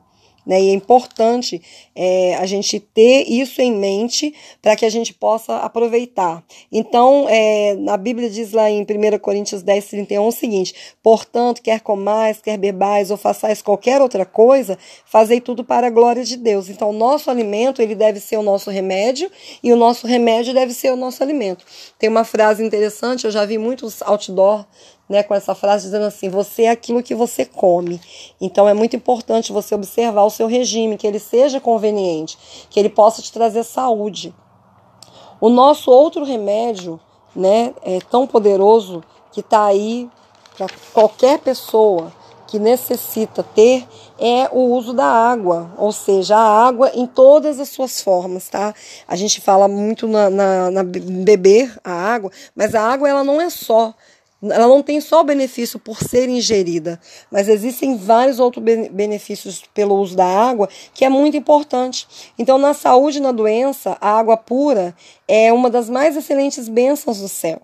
Né? 0.49 0.63
E 0.63 0.71
é 0.71 0.73
importante 0.73 1.61
é, 1.95 2.35
a 2.37 2.47
gente 2.47 2.81
ter 2.81 3.31
isso 3.31 3.61
em 3.61 3.71
mente 3.71 4.35
para 4.63 4.75
que 4.75 4.87
a 4.87 4.91
gente 4.91 5.13
possa 5.13 5.59
aproveitar. 5.59 6.43
Então, 6.73 7.27
é, 7.29 7.77
a 7.87 7.99
Bíblia 7.99 8.31
diz 8.31 8.53
lá 8.53 8.71
em 8.71 8.81
1 8.81 9.19
Coríntios 9.19 9.63
10, 9.63 9.85
31 9.89 10.27
o 10.27 10.33
seguinte: 10.33 10.75
Portanto, 11.03 11.61
quer 11.61 11.81
comais, 11.81 12.41
quer 12.41 12.57
bebais 12.57 13.11
ou 13.11 13.19
façais 13.19 13.61
qualquer 13.61 14.01
outra 14.01 14.25
coisa, 14.25 14.79
fazei 15.05 15.39
tudo 15.39 15.63
para 15.63 15.89
a 15.89 15.91
glória 15.91 16.25
de 16.25 16.39
Deus. 16.39 16.71
Então, 16.71 16.89
o 16.89 16.95
nosso 16.95 17.31
alimento 17.31 17.83
ele 17.83 17.95
deve 17.95 18.19
ser 18.19 18.39
o 18.39 18.43
nosso 18.43 18.71
remédio 18.71 19.31
e 19.63 19.71
o 19.71 19.77
nosso 19.77 20.07
remédio 20.07 20.55
deve 20.55 20.73
ser 20.73 20.91
o 20.91 20.97
nosso 20.97 21.23
alimento. 21.23 21.63
Tem 21.99 22.09
uma 22.09 22.25
frase 22.25 22.65
interessante, 22.65 23.27
eu 23.27 23.31
já 23.31 23.45
vi 23.45 23.59
muitos 23.59 24.01
outdoor 24.01 24.65
né, 25.09 25.23
com 25.23 25.35
essa 25.35 25.55
frase 25.55 25.85
dizendo 25.85 26.05
assim: 26.05 26.29
você 26.29 26.65
é 26.65 26.71
aquilo 26.71 27.03
que 27.03 27.15
você 27.15 27.45
come. 27.45 28.01
Então 28.41 28.69
é 28.69 28.75
muito 28.75 28.95
importante 28.95 29.53
você 29.53 29.75
observar 29.75 30.25
o 30.25 30.31
seu 30.31 30.47
regime, 30.47 30.97
que 30.97 31.07
ele 31.07 31.19
seja 31.19 31.61
conveniente, 31.61 32.39
que 32.69 32.79
ele 32.79 32.89
possa 32.89 33.23
te 33.23 33.33
trazer 33.33 33.65
saúde. 33.65 34.35
O 35.41 35.49
nosso 35.49 35.91
outro 35.91 36.25
remédio, 36.25 37.01
né, 37.35 37.73
é 37.83 38.01
tão 38.01 38.27
poderoso 38.27 39.03
que 39.31 39.41
está 39.41 39.65
aí 39.65 40.11
para 40.57 40.67
qualquer 40.93 41.39
pessoa 41.39 42.13
que 42.49 42.59
necessita 42.59 43.43
ter 43.43 43.87
é 44.19 44.49
o 44.51 44.75
uso 44.75 44.95
da 44.95 45.05
água, 45.05 45.71
ou 45.77 45.93
seja, 45.93 46.35
a 46.35 46.67
água 46.67 46.91
em 46.95 47.07
todas 47.07 47.61
as 47.61 47.69
suas 47.69 48.01
formas, 48.01 48.49
tá? 48.49 48.75
A 49.07 49.15
gente 49.15 49.41
fala 49.41 49.69
muito 49.69 50.09
na, 50.09 50.31
na, 50.31 50.71
na 50.71 50.83
beber 50.83 51.79
a 51.85 51.93
água, 51.93 52.33
mas 52.57 52.75
a 52.75 52.83
água 52.83 53.09
ela 53.09 53.23
não 53.23 53.41
é 53.41 53.51
só 53.51 53.95
ela 54.43 54.69
não 54.69 54.83
tem 54.83 55.01
só 55.01 55.21
o 55.21 55.25
benefício 55.25 55.79
por 55.81 56.01
ser 56.03 56.29
ingerida, 56.29 57.01
mas 57.31 57.49
existem 57.49 57.97
vários 57.97 58.39
outros 58.39 58.65
benefícios 58.91 59.63
pelo 59.75 59.97
uso 59.97 60.17
da 60.17 60.27
água 60.27 60.69
que 60.95 61.05
é 61.05 61.09
muito 61.09 61.37
importante. 61.37 62.07
Então, 62.39 62.57
na 62.57 62.73
saúde 62.73 63.19
e 63.19 63.23
na 63.23 63.33
doença, 63.33 63.97
a 64.01 64.11
água 64.19 64.37
pura 64.37 64.95
é 65.27 65.53
uma 65.53 65.69
das 65.69 65.91
mais 65.91 66.17
excelentes 66.17 66.69
bênçãos 66.69 67.21
do 67.21 67.29
céu. 67.29 67.61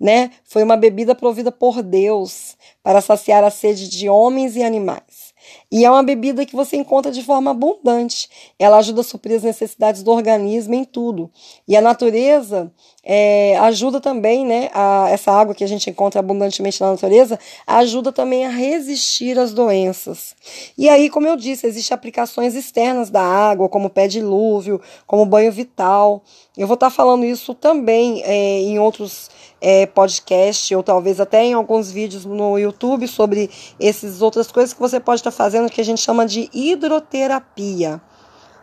Né? 0.00 0.32
Foi 0.44 0.64
uma 0.64 0.76
bebida 0.76 1.14
provida 1.14 1.52
por 1.52 1.80
Deus 1.80 2.56
para 2.82 3.00
saciar 3.00 3.44
a 3.44 3.50
sede 3.50 3.88
de 3.88 4.08
homens 4.08 4.56
e 4.56 4.64
animais. 4.64 5.32
E 5.72 5.84
é 5.84 5.90
uma 5.90 6.02
bebida 6.02 6.44
que 6.44 6.56
você 6.56 6.76
encontra 6.76 7.12
de 7.12 7.22
forma 7.22 7.52
abundante. 7.52 8.28
Ela 8.58 8.78
ajuda 8.78 9.02
a 9.02 9.04
suprir 9.04 9.36
as 9.36 9.44
necessidades 9.44 10.02
do 10.02 10.10
organismo 10.10 10.74
em 10.74 10.84
tudo. 10.84 11.30
E 11.68 11.76
a 11.76 11.80
natureza 11.80 12.72
é, 13.04 13.56
ajuda 13.58 14.00
também, 14.00 14.44
né? 14.44 14.68
A, 14.74 15.08
essa 15.10 15.30
água 15.30 15.54
que 15.54 15.62
a 15.62 15.68
gente 15.68 15.88
encontra 15.88 16.18
abundantemente 16.18 16.80
na 16.80 16.90
natureza 16.90 17.38
ajuda 17.66 18.10
também 18.10 18.44
a 18.44 18.50
resistir 18.50 19.38
às 19.38 19.54
doenças. 19.54 20.34
E 20.76 20.88
aí, 20.88 21.08
como 21.08 21.28
eu 21.28 21.36
disse, 21.36 21.66
existem 21.66 21.94
aplicações 21.94 22.56
externas 22.56 23.08
da 23.08 23.22
água, 23.22 23.68
como 23.68 23.88
pé 23.88 24.08
dilúvio, 24.08 24.80
como 25.06 25.24
banho 25.24 25.52
vital. 25.52 26.22
Eu 26.58 26.66
vou 26.66 26.74
estar 26.74 26.90
falando 26.90 27.24
isso 27.24 27.54
também 27.54 28.22
é, 28.24 28.60
em 28.60 28.78
outros 28.78 29.30
é, 29.60 29.86
podcasts, 29.86 30.70
ou 30.76 30.82
talvez 30.82 31.20
até 31.20 31.44
em 31.44 31.52
alguns 31.52 31.90
vídeos 31.90 32.24
no 32.24 32.58
YouTube 32.58 33.06
sobre 33.06 33.50
essas 33.78 34.22
outras 34.22 34.50
coisas 34.50 34.72
que 34.72 34.80
você 34.80 34.98
pode 34.98 35.20
estar 35.20 35.30
fazendo 35.30 35.59
que 35.68 35.80
a 35.80 35.84
gente 35.84 36.00
chama 36.00 36.24
de 36.24 36.48
hidroterapia, 36.52 38.00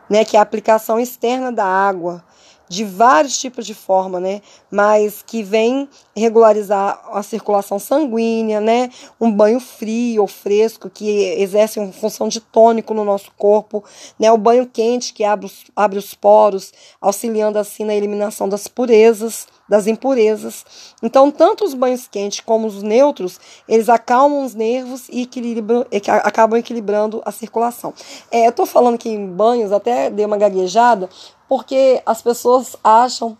né, 0.09 0.23
que 0.23 0.37
é 0.37 0.39
a 0.39 0.43
aplicação 0.43 0.99
externa 0.99 1.51
da 1.51 1.65
água 1.65 2.23
de 2.69 2.83
vários 2.83 3.37
tipos 3.37 3.65
de 3.65 3.73
forma, 3.73 4.19
né? 4.19 4.41
Mas 4.69 5.23
que 5.25 5.41
vem 5.41 5.87
regularizar 6.15 7.01
a 7.11 7.23
circulação 7.23 7.79
sanguínea, 7.79 8.59
né? 8.59 8.89
Um 9.19 9.31
banho 9.31 9.59
frio 9.59 10.21
ou 10.21 10.27
fresco 10.27 10.89
que 10.89 11.09
exerce 11.39 11.79
uma 11.79 11.91
função 11.91 12.27
de 12.27 12.41
tônico 12.41 12.93
no 12.93 13.05
nosso 13.05 13.31
corpo, 13.37 13.83
né? 14.19 14.31
O 14.31 14.37
banho 14.37 14.67
quente 14.67 15.13
que 15.13 15.23
abre 15.23 15.45
os, 15.45 15.65
abre 15.75 15.97
os 15.97 16.13
poros, 16.13 16.73
auxiliando 16.99 17.57
assim 17.57 17.85
na 17.85 17.95
eliminação 17.95 18.49
das 18.49 18.67
purezas 18.67 19.47
das 19.67 19.87
impurezas. 19.87 20.65
Então, 21.01 21.29
tanto 21.29 21.65
os 21.65 21.73
banhos 21.73 22.07
quentes 22.07 22.39
como 22.39 22.67
os 22.67 22.81
neutros, 22.81 23.39
eles 23.67 23.89
acalmam 23.89 24.45
os 24.45 24.53
nervos 24.53 25.09
e 25.09 25.23
equilibram, 25.23 25.85
acabam 26.23 26.57
equilibrando 26.57 27.21
a 27.25 27.31
circulação. 27.31 27.93
É, 28.31 28.45
eu 28.45 28.51
estou 28.51 28.65
falando 28.65 28.97
que 28.97 29.09
em 29.09 29.27
banhos, 29.27 29.71
até 29.71 30.09
dei 30.09 30.25
uma 30.25 30.37
gaguejada, 30.37 31.09
porque 31.47 32.01
as 32.05 32.21
pessoas 32.21 32.75
acham 32.83 33.37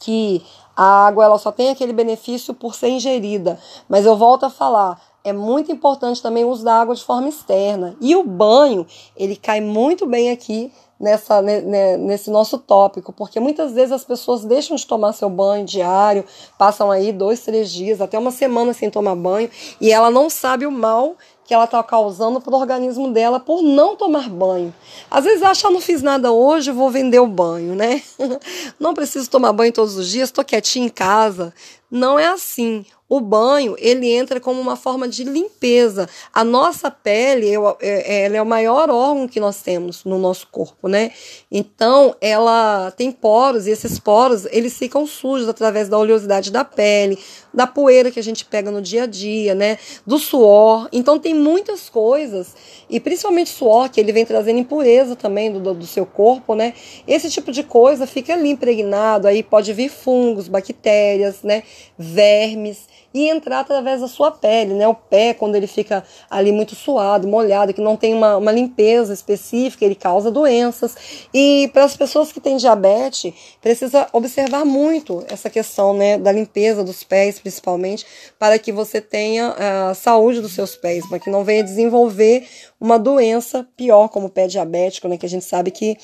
que 0.00 0.42
a 0.76 1.06
água 1.06 1.24
ela 1.24 1.38
só 1.38 1.52
tem 1.52 1.70
aquele 1.70 1.92
benefício 1.92 2.54
por 2.54 2.74
ser 2.74 2.88
ingerida. 2.88 3.58
Mas 3.88 4.06
eu 4.06 4.16
volto 4.16 4.44
a 4.44 4.50
falar, 4.50 5.00
é 5.22 5.32
muito 5.32 5.70
importante 5.70 6.22
também 6.22 6.44
o 6.44 6.48
uso 6.48 6.64
da 6.64 6.80
água 6.80 6.94
de 6.94 7.04
forma 7.04 7.28
externa. 7.28 7.96
E 8.00 8.16
o 8.16 8.24
banho, 8.24 8.86
ele 9.16 9.36
cai 9.36 9.60
muito 9.60 10.06
bem 10.06 10.30
aqui 10.30 10.72
nessa, 11.02 11.42
nesse 11.42 12.30
nosso 12.30 12.56
tópico, 12.56 13.12
porque 13.12 13.40
muitas 13.40 13.72
vezes 13.72 13.90
as 13.90 14.04
pessoas 14.04 14.44
deixam 14.44 14.76
de 14.76 14.86
tomar 14.86 15.12
seu 15.12 15.28
banho 15.28 15.66
diário, 15.66 16.24
passam 16.56 16.92
aí 16.92 17.10
dois, 17.10 17.40
três 17.40 17.72
dias, 17.72 18.00
até 18.00 18.16
uma 18.16 18.30
semana 18.30 18.72
sem 18.72 18.88
tomar 18.88 19.16
banho, 19.16 19.50
e 19.80 19.90
ela 19.90 20.12
não 20.12 20.30
sabe 20.30 20.64
o 20.64 20.70
mal 20.70 21.16
que 21.44 21.52
ela 21.52 21.64
está 21.64 21.82
causando 21.82 22.40
para 22.40 22.54
o 22.54 22.58
organismo 22.58 23.10
dela 23.10 23.40
por 23.40 23.62
não 23.62 23.96
tomar 23.96 24.28
banho. 24.28 24.72
Às 25.10 25.24
vezes 25.24 25.42
acha, 25.42 25.66
ah, 25.66 25.70
não 25.72 25.80
fiz 25.80 26.00
nada 26.00 26.30
hoje, 26.30 26.70
vou 26.70 26.88
vender 26.88 27.18
o 27.18 27.26
banho, 27.26 27.74
né? 27.74 28.00
não 28.78 28.94
preciso 28.94 29.28
tomar 29.28 29.52
banho 29.52 29.72
todos 29.72 29.96
os 29.96 30.08
dias, 30.08 30.28
estou 30.28 30.44
quietinha 30.44 30.86
em 30.86 30.88
casa. 30.88 31.52
Não 31.92 32.18
é 32.18 32.26
assim 32.26 32.86
o 33.12 33.20
banho 33.20 33.76
ele 33.78 34.10
entra 34.10 34.40
como 34.40 34.58
uma 34.58 34.74
forma 34.74 35.06
de 35.06 35.22
limpeza. 35.22 36.08
A 36.32 36.42
nossa 36.42 36.90
pele 36.90 37.50
é, 37.82 38.24
ela 38.24 38.36
é 38.38 38.40
o 38.40 38.46
maior 38.46 38.88
órgão 38.88 39.28
que 39.28 39.38
nós 39.38 39.60
temos 39.60 40.02
no 40.02 40.18
nosso 40.18 40.48
corpo, 40.50 40.88
né? 40.88 41.10
Então 41.50 42.16
ela 42.22 42.90
tem 42.92 43.12
poros 43.12 43.66
e 43.66 43.70
esses 43.70 43.98
poros 43.98 44.46
eles 44.46 44.78
ficam 44.78 45.06
sujos 45.06 45.46
através 45.46 45.90
da 45.90 45.98
oleosidade 45.98 46.50
da 46.50 46.64
pele, 46.64 47.18
da 47.52 47.66
poeira 47.66 48.10
que 48.10 48.18
a 48.18 48.22
gente 48.22 48.46
pega 48.46 48.70
no 48.70 48.80
dia 48.80 49.02
a 49.02 49.06
dia, 49.06 49.54
né? 49.54 49.76
Do 50.06 50.18
suor. 50.18 50.88
Então 50.90 51.18
tem 51.18 51.34
muitas 51.34 51.90
coisas 51.90 52.56
e 52.88 52.98
principalmente 52.98 53.50
suor 53.50 53.90
que 53.90 54.00
ele 54.00 54.10
vem 54.10 54.24
trazendo 54.24 54.58
impureza 54.58 55.14
também 55.14 55.52
do, 55.52 55.74
do 55.74 55.86
seu 55.86 56.06
corpo, 56.06 56.54
né? 56.54 56.72
Esse 57.06 57.28
tipo 57.28 57.52
de 57.52 57.62
coisa 57.62 58.06
fica 58.06 58.32
ali 58.32 58.48
impregnado, 58.48 59.28
aí 59.28 59.42
pode 59.42 59.70
vir 59.74 59.90
fungos, 59.90 60.48
bactérias, 60.48 61.42
né? 61.42 61.62
Vermes 61.98 62.88
e 63.14 63.28
entrar 63.28 63.60
através 63.60 64.00
da 64.00 64.08
sua 64.08 64.30
pele, 64.30 64.74
né? 64.74 64.88
O 64.88 64.94
pé, 64.94 65.34
quando 65.34 65.54
ele 65.54 65.66
fica 65.66 66.02
ali 66.30 66.50
muito 66.50 66.74
suado, 66.74 67.28
molhado, 67.28 67.74
que 67.74 67.80
não 67.80 67.96
tem 67.96 68.14
uma, 68.14 68.36
uma 68.36 68.52
limpeza 68.52 69.12
específica, 69.12 69.84
ele 69.84 69.94
causa 69.94 70.30
doenças. 70.30 70.96
E 71.32 71.70
para 71.72 71.84
as 71.84 71.96
pessoas 71.96 72.32
que 72.32 72.40
têm 72.40 72.56
diabetes, 72.56 73.32
precisa 73.60 74.08
observar 74.12 74.64
muito 74.64 75.24
essa 75.28 75.50
questão, 75.50 75.92
né? 75.94 76.16
Da 76.16 76.32
limpeza 76.32 76.82
dos 76.82 77.04
pés, 77.04 77.38
principalmente, 77.38 78.06
para 78.38 78.58
que 78.58 78.72
você 78.72 79.00
tenha 79.00 79.54
a 79.90 79.94
saúde 79.94 80.40
dos 80.40 80.52
seus 80.52 80.74
pés, 80.74 81.06
para 81.06 81.18
que 81.18 81.30
não 81.30 81.44
venha 81.44 81.62
desenvolver 81.62 82.46
uma 82.80 82.98
doença 82.98 83.66
pior, 83.76 84.08
como 84.08 84.26
o 84.26 84.30
pé 84.30 84.46
diabético, 84.46 85.06
né? 85.06 85.18
Que 85.18 85.26
a 85.26 85.28
gente 85.28 85.44
sabe 85.44 85.70
que 85.70 85.96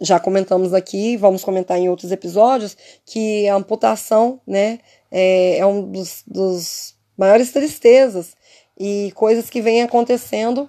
já 0.00 0.18
comentamos 0.18 0.72
aqui, 0.72 1.16
vamos 1.16 1.44
comentar 1.44 1.78
em 1.78 1.88
outros 1.88 2.10
episódios, 2.10 2.76
que 3.04 3.48
a 3.48 3.54
amputação, 3.54 4.40
né? 4.46 4.78
É, 5.12 5.58
é 5.58 5.66
um 5.66 5.82
dos, 5.92 6.24
dos 6.26 6.94
maiores 7.16 7.52
tristezas 7.52 8.34
e 8.78 9.12
coisas 9.14 9.50
que 9.50 9.60
vêm 9.60 9.82
acontecendo 9.82 10.68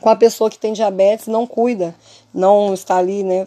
com 0.00 0.08
a 0.08 0.16
pessoa 0.16 0.50
que 0.50 0.58
tem 0.58 0.72
diabetes 0.72 1.26
não 1.26 1.46
cuida, 1.46 1.94
não 2.32 2.74
está 2.74 2.96
ali, 2.96 3.22
né, 3.22 3.46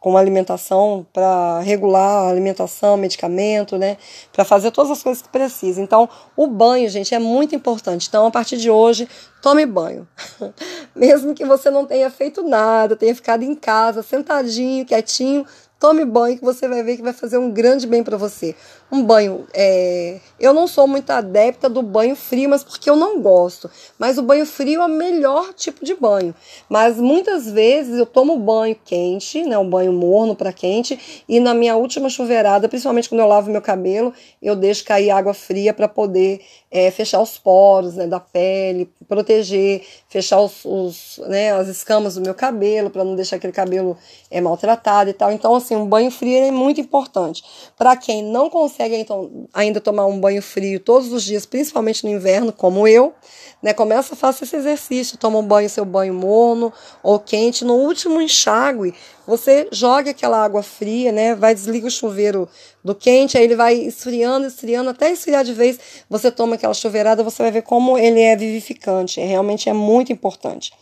com 0.00 0.10
uma 0.10 0.20
alimentação 0.20 1.04
para 1.12 1.58
regular 1.60 2.24
a 2.24 2.28
alimentação, 2.28 2.96
medicamento, 2.96 3.76
né, 3.76 3.96
para 4.32 4.44
fazer 4.44 4.70
todas 4.70 4.92
as 4.92 5.02
coisas 5.02 5.22
que 5.22 5.28
precisa. 5.28 5.80
Então, 5.80 6.08
o 6.36 6.46
banho, 6.46 6.88
gente, 6.88 7.14
é 7.14 7.18
muito 7.18 7.54
importante. 7.54 8.06
Então, 8.08 8.26
a 8.26 8.30
partir 8.30 8.56
de 8.56 8.70
hoje, 8.70 9.08
tome 9.42 9.66
banho. 9.66 10.06
Mesmo 10.94 11.34
que 11.34 11.44
você 11.44 11.68
não 11.68 11.84
tenha 11.84 12.10
feito 12.10 12.42
nada, 12.42 12.94
tenha 12.94 13.14
ficado 13.14 13.42
em 13.42 13.54
casa, 13.56 14.02
sentadinho, 14.02 14.86
quietinho, 14.86 15.44
tome 15.80 16.04
banho 16.04 16.38
que 16.38 16.44
você 16.44 16.68
vai 16.68 16.82
ver 16.82 16.96
que 16.96 17.02
vai 17.02 17.12
fazer 17.12 17.38
um 17.38 17.50
grande 17.50 17.86
bem 17.86 18.04
para 18.04 18.16
você 18.16 18.54
um 18.90 19.02
banho. 19.02 19.46
É... 19.52 20.20
Eu 20.40 20.54
não 20.54 20.66
sou 20.66 20.86
muito 20.86 21.10
adepta 21.10 21.68
do 21.68 21.82
banho 21.82 22.14
frio, 22.14 22.48
mas 22.48 22.62
porque 22.62 22.88
eu 22.88 22.96
não 22.96 23.20
gosto. 23.20 23.70
Mas 23.98 24.18
o 24.18 24.22
banho 24.22 24.46
frio 24.46 24.80
é 24.80 24.86
o 24.86 24.88
melhor 24.88 25.52
tipo 25.52 25.84
de 25.84 25.94
banho. 25.94 26.34
Mas 26.68 26.96
muitas 26.96 27.50
vezes 27.50 27.98
eu 27.98 28.06
tomo 28.06 28.38
banho 28.38 28.76
quente, 28.84 29.42
né, 29.42 29.58
um 29.58 29.68
banho 29.68 29.92
morno 29.92 30.34
para 30.34 30.52
quente, 30.52 31.24
e 31.28 31.40
na 31.40 31.54
minha 31.54 31.76
última 31.76 32.08
chuveirada, 32.08 32.68
principalmente 32.68 33.08
quando 33.08 33.20
eu 33.20 33.26
lavo 33.26 33.50
meu 33.50 33.60
cabelo, 33.60 34.14
eu 34.40 34.54
deixo 34.54 34.84
cair 34.84 35.10
água 35.10 35.34
fria 35.34 35.74
para 35.74 35.88
poder 35.88 36.40
é, 36.70 36.90
fechar 36.90 37.20
os 37.20 37.36
poros 37.36 37.94
né, 37.94 38.06
da 38.06 38.20
pele, 38.20 38.90
proteger, 39.08 39.82
fechar 40.08 40.40
os, 40.40 40.64
os 40.64 41.20
né, 41.26 41.52
as 41.52 41.66
escamas 41.68 42.14
do 42.14 42.20
meu 42.20 42.34
cabelo, 42.34 42.90
para 42.90 43.02
não 43.02 43.16
deixar 43.16 43.36
aquele 43.36 43.52
cabelo 43.52 43.96
é, 44.30 44.40
maltratado 44.40 45.10
e 45.10 45.12
tal. 45.12 45.32
Então, 45.32 45.54
assim, 45.54 45.74
um 45.74 45.86
banho 45.86 46.10
frio 46.10 46.38
é 46.38 46.50
muito 46.50 46.80
importante. 46.80 47.42
Para 47.76 47.96
quem 47.96 48.22
não 48.22 48.48
consegue 48.48 48.77
então, 48.86 49.48
ainda 49.52 49.80
tomar 49.80 50.06
um 50.06 50.20
banho 50.20 50.40
frio 50.40 50.78
todos 50.78 51.12
os 51.12 51.24
dias, 51.24 51.44
principalmente 51.44 52.04
no 52.04 52.10
inverno, 52.10 52.52
como 52.52 52.86
eu, 52.86 53.14
né, 53.62 53.72
começa 53.72 54.14
a 54.14 54.16
fazer 54.16 54.44
esse 54.44 54.56
exercício, 54.56 55.18
toma 55.18 55.38
um 55.38 55.42
banho, 55.42 55.68
seu 55.68 55.84
banho 55.84 56.14
morno 56.14 56.72
ou 57.02 57.18
quente. 57.18 57.64
No 57.64 57.74
último 57.74 58.20
enxágue, 58.20 58.94
você 59.26 59.68
joga 59.72 60.10
aquela 60.10 60.42
água 60.42 60.62
fria, 60.62 61.10
né, 61.10 61.34
vai 61.34 61.54
desliga 61.54 61.86
o 61.86 61.90
chuveiro 61.90 62.48
do 62.84 62.94
quente, 62.94 63.36
aí 63.36 63.44
ele 63.44 63.56
vai 63.56 63.74
esfriando, 63.74 64.46
esfriando, 64.46 64.90
até 64.90 65.10
esfriar 65.10 65.44
de 65.44 65.52
vez. 65.52 65.78
Você 66.08 66.30
toma 66.30 66.54
aquela 66.54 66.74
chuveirada, 66.74 67.22
você 67.22 67.42
vai 67.42 67.50
ver 67.50 67.62
como 67.62 67.98
ele 67.98 68.20
é 68.20 68.36
vivificante. 68.36 69.20
É, 69.20 69.26
realmente 69.26 69.68
é 69.68 69.72
muito 69.72 70.12
importante. 70.12 70.72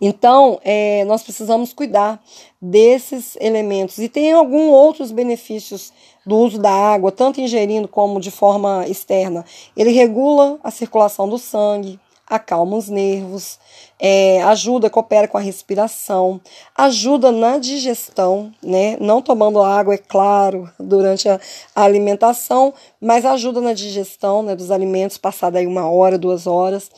Então, 0.00 0.60
é, 0.62 1.04
nós 1.04 1.22
precisamos 1.22 1.72
cuidar 1.72 2.22
desses 2.60 3.36
elementos. 3.40 3.98
E 3.98 4.08
tem 4.08 4.32
alguns 4.32 4.70
outros 4.70 5.10
benefícios 5.10 5.92
do 6.26 6.36
uso 6.36 6.58
da 6.58 6.72
água, 6.72 7.12
tanto 7.12 7.40
ingerindo 7.40 7.86
como 7.86 8.20
de 8.20 8.30
forma 8.30 8.84
externa. 8.88 9.44
Ele 9.76 9.92
regula 9.92 10.58
a 10.64 10.70
circulação 10.72 11.28
do 11.28 11.38
sangue, 11.38 12.00
acalma 12.28 12.76
os 12.76 12.88
nervos, 12.88 13.58
é, 14.00 14.42
ajuda, 14.42 14.90
coopera 14.90 15.28
com 15.28 15.38
a 15.38 15.40
respiração, 15.40 16.40
ajuda 16.76 17.30
na 17.30 17.56
digestão, 17.58 18.52
né? 18.60 18.96
Não 19.00 19.22
tomando 19.22 19.62
água, 19.62 19.94
é 19.94 19.98
claro, 19.98 20.68
durante 20.78 21.28
a, 21.28 21.40
a 21.74 21.82
alimentação, 21.84 22.74
mas 23.00 23.24
ajuda 23.24 23.60
na 23.60 23.72
digestão 23.72 24.42
né, 24.42 24.56
dos 24.56 24.72
alimentos, 24.72 25.16
passada 25.16 25.58
aí 25.60 25.66
uma 25.66 25.88
hora, 25.88 26.18
duas 26.18 26.46
horas. 26.46 26.90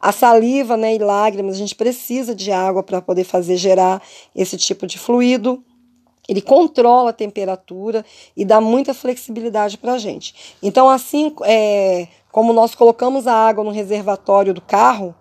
A 0.00 0.10
saliva 0.10 0.76
né, 0.76 0.96
e 0.96 0.98
lágrimas, 0.98 1.54
a 1.54 1.58
gente 1.58 1.76
precisa 1.76 2.34
de 2.34 2.50
água 2.50 2.82
para 2.82 3.00
poder 3.00 3.22
fazer 3.22 3.56
gerar 3.56 4.02
esse 4.34 4.56
tipo 4.56 4.84
de 4.84 4.98
fluido. 4.98 5.62
Ele 6.28 6.40
controla 6.40 7.10
a 7.10 7.12
temperatura 7.12 8.04
e 8.36 8.44
dá 8.44 8.60
muita 8.60 8.94
flexibilidade 8.94 9.76
para 9.76 9.94
a 9.94 9.98
gente. 9.98 10.54
Então, 10.62 10.88
assim 10.88 11.34
é, 11.42 12.06
como 12.30 12.52
nós 12.52 12.74
colocamos 12.74 13.26
a 13.26 13.34
água 13.34 13.64
no 13.64 13.70
reservatório 13.70 14.54
do 14.54 14.60
carro, 14.60 15.14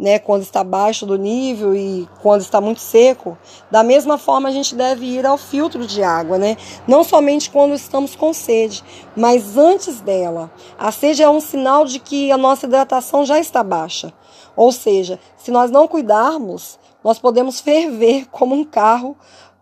né, 0.00 0.18
quando 0.18 0.42
está 0.42 0.60
abaixo 0.60 1.04
do 1.04 1.18
nível 1.18 1.76
e 1.76 2.08
quando 2.22 2.40
está 2.40 2.58
muito 2.58 2.80
seco, 2.80 3.36
da 3.70 3.82
mesma 3.82 4.16
forma 4.16 4.48
a 4.48 4.52
gente 4.52 4.74
deve 4.74 5.04
ir 5.04 5.26
ao 5.26 5.36
filtro 5.36 5.86
de 5.86 6.02
água, 6.02 6.38
né? 6.38 6.56
Não 6.88 7.04
somente 7.04 7.50
quando 7.50 7.74
estamos 7.74 8.16
com 8.16 8.32
sede, 8.32 8.82
mas 9.14 9.58
antes 9.58 10.00
dela. 10.00 10.50
A 10.78 10.90
sede 10.90 11.22
é 11.22 11.28
um 11.28 11.40
sinal 11.40 11.84
de 11.84 11.98
que 11.98 12.32
a 12.32 12.38
nossa 12.38 12.64
hidratação 12.64 13.26
já 13.26 13.38
está 13.38 13.62
baixa. 13.62 14.10
Ou 14.56 14.72
seja, 14.72 15.20
se 15.36 15.50
nós 15.50 15.70
não 15.70 15.86
cuidarmos, 15.86 16.78
nós 17.04 17.18
podemos 17.18 17.60
ferver 17.60 18.26
como 18.32 18.54
um 18.54 18.64
carro 18.64 19.14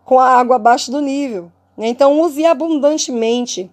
com 0.09 0.19
a 0.19 0.27
água 0.27 0.55
abaixo 0.55 0.89
do 0.89 1.01
nível. 1.01 1.51
Então, 1.77 2.19
use 2.19 2.43
abundantemente 2.43 3.69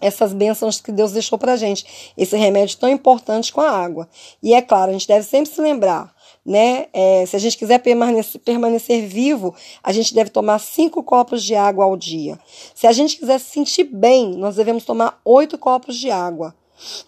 essas 0.00 0.32
bênçãos 0.32 0.80
que 0.80 0.90
Deus 0.90 1.12
deixou 1.12 1.38
para 1.38 1.56
gente, 1.56 2.14
esse 2.16 2.34
remédio 2.38 2.78
tão 2.78 2.88
importante 2.88 3.52
com 3.52 3.60
a 3.60 3.70
água. 3.70 4.08
E 4.42 4.54
é 4.54 4.62
claro, 4.62 4.88
a 4.88 4.92
gente 4.94 5.06
deve 5.06 5.26
sempre 5.26 5.52
se 5.52 5.60
lembrar, 5.60 6.10
né? 6.44 6.86
É, 6.90 7.26
se 7.26 7.36
a 7.36 7.38
gente 7.38 7.58
quiser 7.58 7.80
permanecer, 7.80 8.40
permanecer 8.40 9.06
vivo, 9.06 9.54
a 9.82 9.92
gente 9.92 10.14
deve 10.14 10.30
tomar 10.30 10.58
cinco 10.58 11.02
copos 11.02 11.42
de 11.42 11.54
água 11.54 11.84
ao 11.84 11.98
dia. 11.98 12.38
Se 12.74 12.86
a 12.86 12.92
gente 12.92 13.18
quiser 13.18 13.38
se 13.38 13.50
sentir 13.50 13.84
bem, 13.84 14.38
nós 14.38 14.56
devemos 14.56 14.86
tomar 14.86 15.20
oito 15.22 15.58
copos 15.58 15.96
de 15.98 16.10
água. 16.10 16.54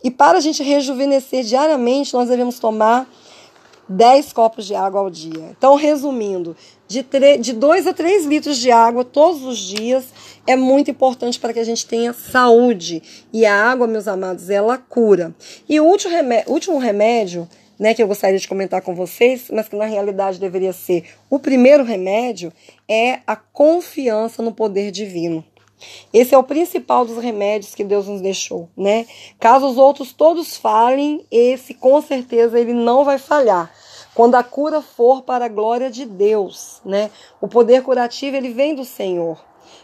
E 0.04 0.10
para 0.10 0.36
a 0.36 0.40
gente 0.42 0.62
rejuvenescer 0.62 1.44
diariamente, 1.44 2.12
nós 2.12 2.28
devemos 2.28 2.58
tomar 2.58 3.08
10 3.88 4.32
copos 4.32 4.66
de 4.66 4.74
água 4.74 5.00
ao 5.00 5.10
dia. 5.10 5.54
Então, 5.56 5.76
resumindo, 5.76 6.56
de, 6.88 7.04
de 7.38 7.52
2 7.52 7.86
a 7.86 7.92
3 7.92 8.24
litros 8.26 8.58
de 8.58 8.70
água 8.70 9.04
todos 9.04 9.42
os 9.44 9.58
dias 9.58 10.04
é 10.46 10.54
muito 10.54 10.90
importante 10.90 11.40
para 11.40 11.52
que 11.52 11.58
a 11.58 11.64
gente 11.64 11.86
tenha 11.86 12.12
saúde. 12.12 13.02
E 13.32 13.44
a 13.44 13.70
água, 13.70 13.86
meus 13.86 14.06
amados, 14.06 14.48
ela 14.48 14.78
cura. 14.78 15.34
E 15.68 15.80
o 15.80 15.84
último 15.84 16.14
remédio, 16.14 16.52
último 16.52 16.78
remédio 16.78 17.48
né, 17.78 17.94
que 17.94 18.02
eu 18.02 18.08
gostaria 18.08 18.38
de 18.38 18.48
comentar 18.48 18.80
com 18.80 18.94
vocês, 18.94 19.48
mas 19.52 19.68
que 19.68 19.76
na 19.76 19.84
realidade 19.84 20.40
deveria 20.40 20.72
ser 20.72 21.04
o 21.28 21.38
primeiro 21.38 21.84
remédio, 21.84 22.52
é 22.88 23.20
a 23.26 23.36
confiança 23.36 24.42
no 24.42 24.52
poder 24.52 24.90
divino. 24.90 25.44
Esse 26.12 26.34
é 26.34 26.38
o 26.38 26.42
principal 26.42 27.04
dos 27.04 27.22
remédios 27.22 27.74
que 27.74 27.84
Deus 27.84 28.06
nos 28.06 28.22
deixou, 28.22 28.68
né? 28.74 29.04
Caso 29.38 29.66
os 29.68 29.76
outros 29.76 30.12
todos 30.12 30.56
falhem, 30.56 31.26
esse 31.30 31.74
com 31.74 32.00
certeza 32.00 32.58
ele 32.58 32.72
não 32.72 33.04
vai 33.04 33.18
falhar. 33.18 33.70
Quando 34.16 34.34
a 34.34 34.42
cura 34.42 34.80
for 34.80 35.20
para 35.20 35.44
a 35.44 35.48
glória 35.48 35.90
de 35.90 36.06
Deus, 36.06 36.80
né? 36.82 37.10
O 37.38 37.46
poder 37.46 37.82
curativo 37.82 38.34
ele 38.34 38.48
vem 38.48 38.74
do 38.74 38.82
Senhor. 38.82 39.38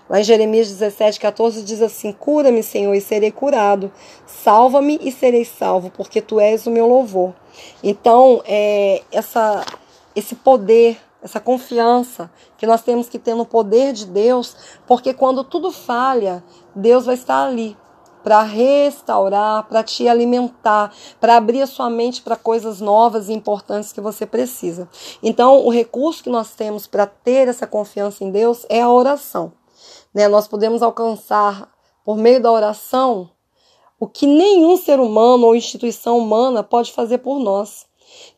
Lá 0.09 0.21
em 0.21 0.25
Jeremias 0.25 0.69
17, 0.69 1.21
14 1.21 1.63
diz 1.63 1.83
assim: 1.83 2.13
Cura-me, 2.13 2.63
Senhor, 2.63 2.95
e 2.95 3.01
serei 3.03 3.31
curado. 3.31 3.93
Salva-me 4.27 4.99
e 5.03 5.13
serei 5.13 5.45
salvo, 5.45 5.91
porque 5.91 6.23
tu 6.23 6.41
és 6.41 6.67
o 6.67 6.71
meu 6.71 6.87
louvor. 6.89 7.35
Então, 7.85 8.43
é, 8.47 9.03
essa, 9.13 9.67
esse 10.17 10.35
poder 10.35 10.99
essa 11.23 11.39
confiança 11.39 12.29
que 12.59 12.67
nós 12.67 12.83
temos 12.83 13.09
que 13.09 13.19
ter 13.19 13.35
no 13.35 13.47
poder 13.47 13.93
de 13.93 14.07
Deus, 14.07 14.57
porque 14.89 15.15
quando 15.15 15.45
tudo 15.45 15.71
falha, 15.71 16.43
Deus 16.75 17.07
vai 17.07 17.15
estar 17.15 17.47
ali 17.47 17.77
para 18.23 18.43
restaurar, 18.43 19.65
para 19.69 19.83
te 19.83 20.09
alimentar, 20.09 20.95
para 21.21 21.37
abrir 21.37 21.63
a 21.63 21.67
sua 21.67 21.91
mente 21.91 22.23
para 22.23 22.37
coisas 22.37 22.81
novas 22.81 23.29
e 23.29 23.33
importantes 23.33 23.93
que 23.93 24.01
você 24.01 24.25
precisa. 24.27 24.89
Então, 25.23 25.65
o 25.65 25.71
recurso 25.71 26.23
que 26.23 26.31
nós 26.31 26.51
temos 26.51 26.87
para 26.87 27.07
ter 27.07 27.49
essa 27.49 27.67
confiança 27.67 28.25
em 28.25 28.31
Deus 28.31 28.67
é 28.69 28.81
a 28.81 28.91
oração. 28.91 29.53
Né? 30.15 30.29
Nós 30.29 30.47
podemos 30.47 30.83
alcançar, 30.83 31.71
por 32.05 32.17
meio 32.17 32.41
da 32.41 32.51
oração, 32.51 33.31
o 33.99 34.07
que 34.07 34.27
nenhum 34.27 34.77
ser 34.77 34.99
humano 34.99 35.47
ou 35.47 35.55
instituição 35.55 36.19
humana 36.19 36.63
pode 36.63 36.93
fazer 36.93 37.19
por 37.19 37.39
nós. 37.39 37.87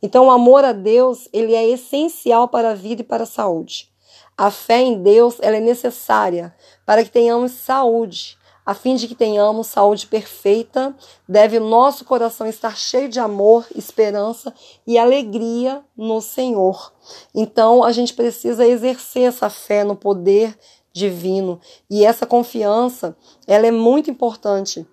Então, 0.03 0.27
o 0.27 0.31
amor 0.31 0.65
a 0.65 0.73
Deus, 0.73 1.29
ele 1.33 1.55
é 1.55 1.67
essencial 1.67 2.49
para 2.49 2.71
a 2.71 2.75
vida 2.75 3.01
e 3.01 3.05
para 3.05 3.23
a 3.23 3.27
saúde. 3.27 3.89
A 4.37 4.51
fé 4.51 4.83
em 4.83 5.03
Deus, 5.03 5.37
ela 5.41 5.57
é 5.57 5.61
necessária 5.61 6.55
para 6.85 7.05
que 7.05 7.11
tenhamos 7.11 7.53
saúde. 7.53 8.37
A 8.65 8.73
fim 8.75 8.97
de 8.97 9.07
que 9.07 9.15
tenhamos 9.15 9.67
saúde 9.67 10.07
perfeita, 10.07 10.95
deve 11.29 11.59
o 11.59 11.65
nosso 11.65 12.05
coração 12.05 12.47
estar 12.47 12.77
cheio 12.77 13.09
de 13.09 13.21
amor, 13.21 13.67
esperança 13.75 14.55
e 14.87 14.99
alegria 14.99 15.83
no 15.97 16.21
Senhor. 16.21 16.93
Então, 17.35 17.85
a 17.85 17.93
gente 17.93 18.15
precisa 18.15 18.67
exercer 18.67 19.25
essa 19.25 19.51
fé 19.51 19.85
no 19.85 19.95
poder 19.95 20.59
divino 20.93 21.61
e 21.91 22.05
essa 22.05 22.25
confiança, 22.25 23.17
ela 23.47 23.67
é 23.67 23.71
muito 23.71 24.11
importante 24.11 24.87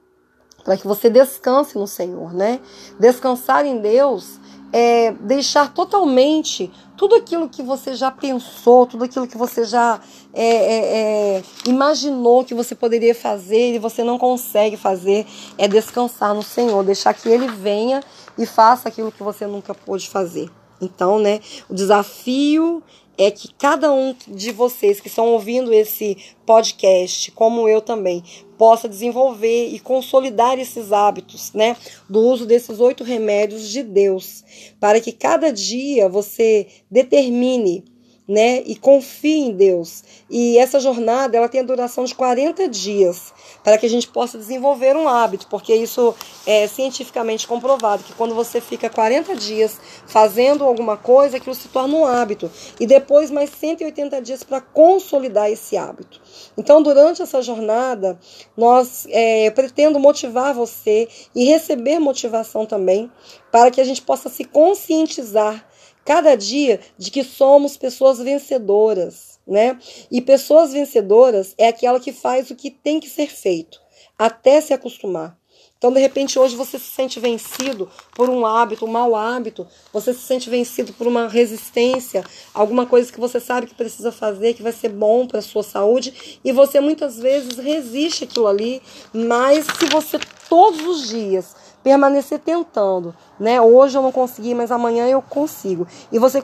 para 0.64 0.76
que 0.78 0.88
você 0.88 1.10
descanse 1.10 1.78
no 1.78 1.88
Senhor, 1.88 2.34
né? 2.34 2.60
Descansar 3.00 3.66
em 3.66 3.80
Deus 3.80 4.40
é, 4.72 5.12
deixar 5.12 5.74
totalmente 5.74 6.72
tudo 7.02 7.16
aquilo 7.16 7.50
que 7.50 7.64
você 7.64 7.96
já 7.96 8.12
pensou, 8.12 8.86
tudo 8.86 9.06
aquilo 9.06 9.28
que 9.28 9.36
você 9.36 9.64
já 9.64 10.00
é, 10.32 10.46
é, 10.46 11.38
é, 11.38 11.44
imaginou 11.66 12.46
que 12.46 12.54
você 12.54 12.76
poderia 12.76 13.16
fazer 13.16 13.74
e 13.74 13.80
você 13.80 14.04
não 14.04 14.20
consegue 14.20 14.78
fazer, 14.78 15.26
é 15.58 15.68
descansar 15.68 16.36
no 16.36 16.44
Senhor, 16.44 16.84
deixar 16.84 17.16
que 17.16 17.28
Ele 17.28 17.48
venha 17.48 18.04
e 18.38 18.46
faça 18.46 18.88
aquilo 18.88 19.12
que 19.12 19.24
você 19.24 19.48
nunca 19.48 19.74
pôde 19.74 20.08
fazer. 20.08 20.48
Então, 20.80 21.18
né, 21.18 21.40
o 21.68 21.74
desafio 21.74 22.84
é 23.24 23.30
que 23.30 23.54
cada 23.54 23.94
um 23.94 24.16
de 24.28 24.52
vocês 24.52 25.00
que 25.00 25.08
estão 25.08 25.28
ouvindo 25.28 25.72
esse 25.72 26.18
podcast, 26.44 27.32
como 27.32 27.70
eu 27.70 27.80
também, 27.80 28.24
possa 28.58 28.90
desenvolver 28.90 29.68
e 29.68 29.80
consolidar 29.80 30.58
esses 30.58 30.92
hábitos, 30.92 31.54
né, 31.54 31.78
do 32.10 32.20
uso 32.20 32.48
desses 32.48 32.80
oito 32.80 33.04
remédios 33.04 33.70
de 33.70 33.84
Deus, 33.84 34.44
para 34.80 35.00
que 35.00 35.12
cada 35.12 35.52
dia 35.52 36.10
você 36.10 36.68
determine 36.90 37.86
né? 38.32 38.64
E 38.66 38.78
confie 38.78 39.40
em 39.40 39.52
Deus. 39.52 40.06
E 40.30 40.58
essa 40.58 40.80
jornada, 40.80 41.36
ela 41.36 41.50
tem 41.50 41.60
a 41.60 41.66
duração 41.66 42.06
de 42.06 42.16
40 42.16 42.70
dias, 42.70 43.34
para 43.62 43.78
que 43.78 43.86
a 43.86 43.90
gente 43.90 44.08
possa 44.08 44.38
desenvolver 44.38 44.96
um 44.96 45.06
hábito, 45.06 45.48
porque 45.50 45.76
isso 45.76 46.16
é 46.48 46.66
cientificamente 46.66 47.46
comprovado, 47.46 48.04
que 48.04 48.14
quando 48.14 48.34
você 48.34 48.62
fica 48.62 48.90
40 48.90 49.36
dias 49.36 49.78
fazendo 50.08 50.64
alguma 50.64 50.96
coisa, 50.96 51.36
aquilo 51.36 51.54
se 51.54 51.68
torna 51.68 51.94
um 51.94 52.06
hábito. 52.06 52.50
E 52.80 52.88
depois 52.88 53.30
mais 53.30 53.50
180 53.50 54.22
dias 54.22 54.44
para 54.46 54.62
consolidar 54.62 55.52
esse 55.52 55.76
hábito. 55.76 56.22
Então, 56.58 56.82
durante 56.82 57.22
essa 57.22 57.42
jornada, 57.42 58.18
nós 58.56 59.06
é, 59.10 59.52
pretendo 59.52 60.00
motivar 60.00 60.54
você 60.54 61.10
e 61.36 61.44
receber 61.44 62.00
motivação 62.00 62.66
também, 62.66 63.12
para 63.52 63.70
que 63.70 63.82
a 63.82 63.84
gente 63.84 64.02
possa 64.02 64.30
se 64.30 64.46
conscientizar 64.46 65.70
cada 66.06 66.36
dia 66.36 66.80
de 66.98 67.12
que 67.12 67.24
somos 67.24 67.78
pessoas 67.78 68.20
vencedoras, 68.20 69.40
né? 69.48 69.80
E 70.10 70.22
pessoas 70.22 70.74
vencedoras 70.74 71.54
é 71.58 71.68
aquela 71.68 72.00
que 72.00 72.12
faz 72.12 72.50
o 72.50 72.56
que 72.56 72.70
tem 72.70 73.00
que 73.00 73.10
ser 73.10 73.28
feito, 73.28 73.80
até 74.18 74.62
se 74.62 74.74
acostumar. 74.74 75.40
Então, 75.82 75.92
de 75.92 76.00
repente, 76.00 76.38
hoje 76.38 76.56
você 76.56 76.78
se 76.78 76.92
sente 76.92 77.20
vencido 77.20 77.90
por 78.14 78.30
um 78.30 78.46
hábito, 78.46 78.86
um 78.86 78.88
mau 78.88 79.16
hábito, 79.16 79.68
você 79.92 80.14
se 80.14 80.20
sente 80.20 80.48
vencido 80.48 80.94
por 80.94 81.08
uma 81.08 81.28
resistência, 81.28 82.24
alguma 82.54 82.86
coisa 82.86 83.12
que 83.12 83.20
você 83.20 83.40
sabe 83.40 83.66
que 83.66 83.74
precisa 83.74 84.12
fazer, 84.12 84.54
que 84.54 84.62
vai 84.62 84.72
ser 84.72 84.90
bom 84.90 85.26
para 85.26 85.40
a 85.40 85.42
sua 85.42 85.64
saúde, 85.64 86.40
e 86.46 86.52
você 86.52 86.80
muitas 86.80 87.18
vezes 87.18 87.58
resiste 87.58 88.26
aquilo 88.26 88.46
ali, 88.46 88.80
mas 89.12 89.66
se 89.66 89.88
você 89.88 90.20
todos 90.48 90.82
os 90.86 91.10
dias 91.10 91.56
permanecer 91.84 92.40
tentando, 92.40 93.16
né? 93.40 93.60
Hoje 93.62 93.98
eu 93.98 94.02
não 94.02 94.12
consegui, 94.12 94.54
mas 94.54 94.72
amanhã 94.72 95.08
eu 95.08 95.22
consigo. 95.22 95.88
E 96.12 96.20
você 96.20 96.42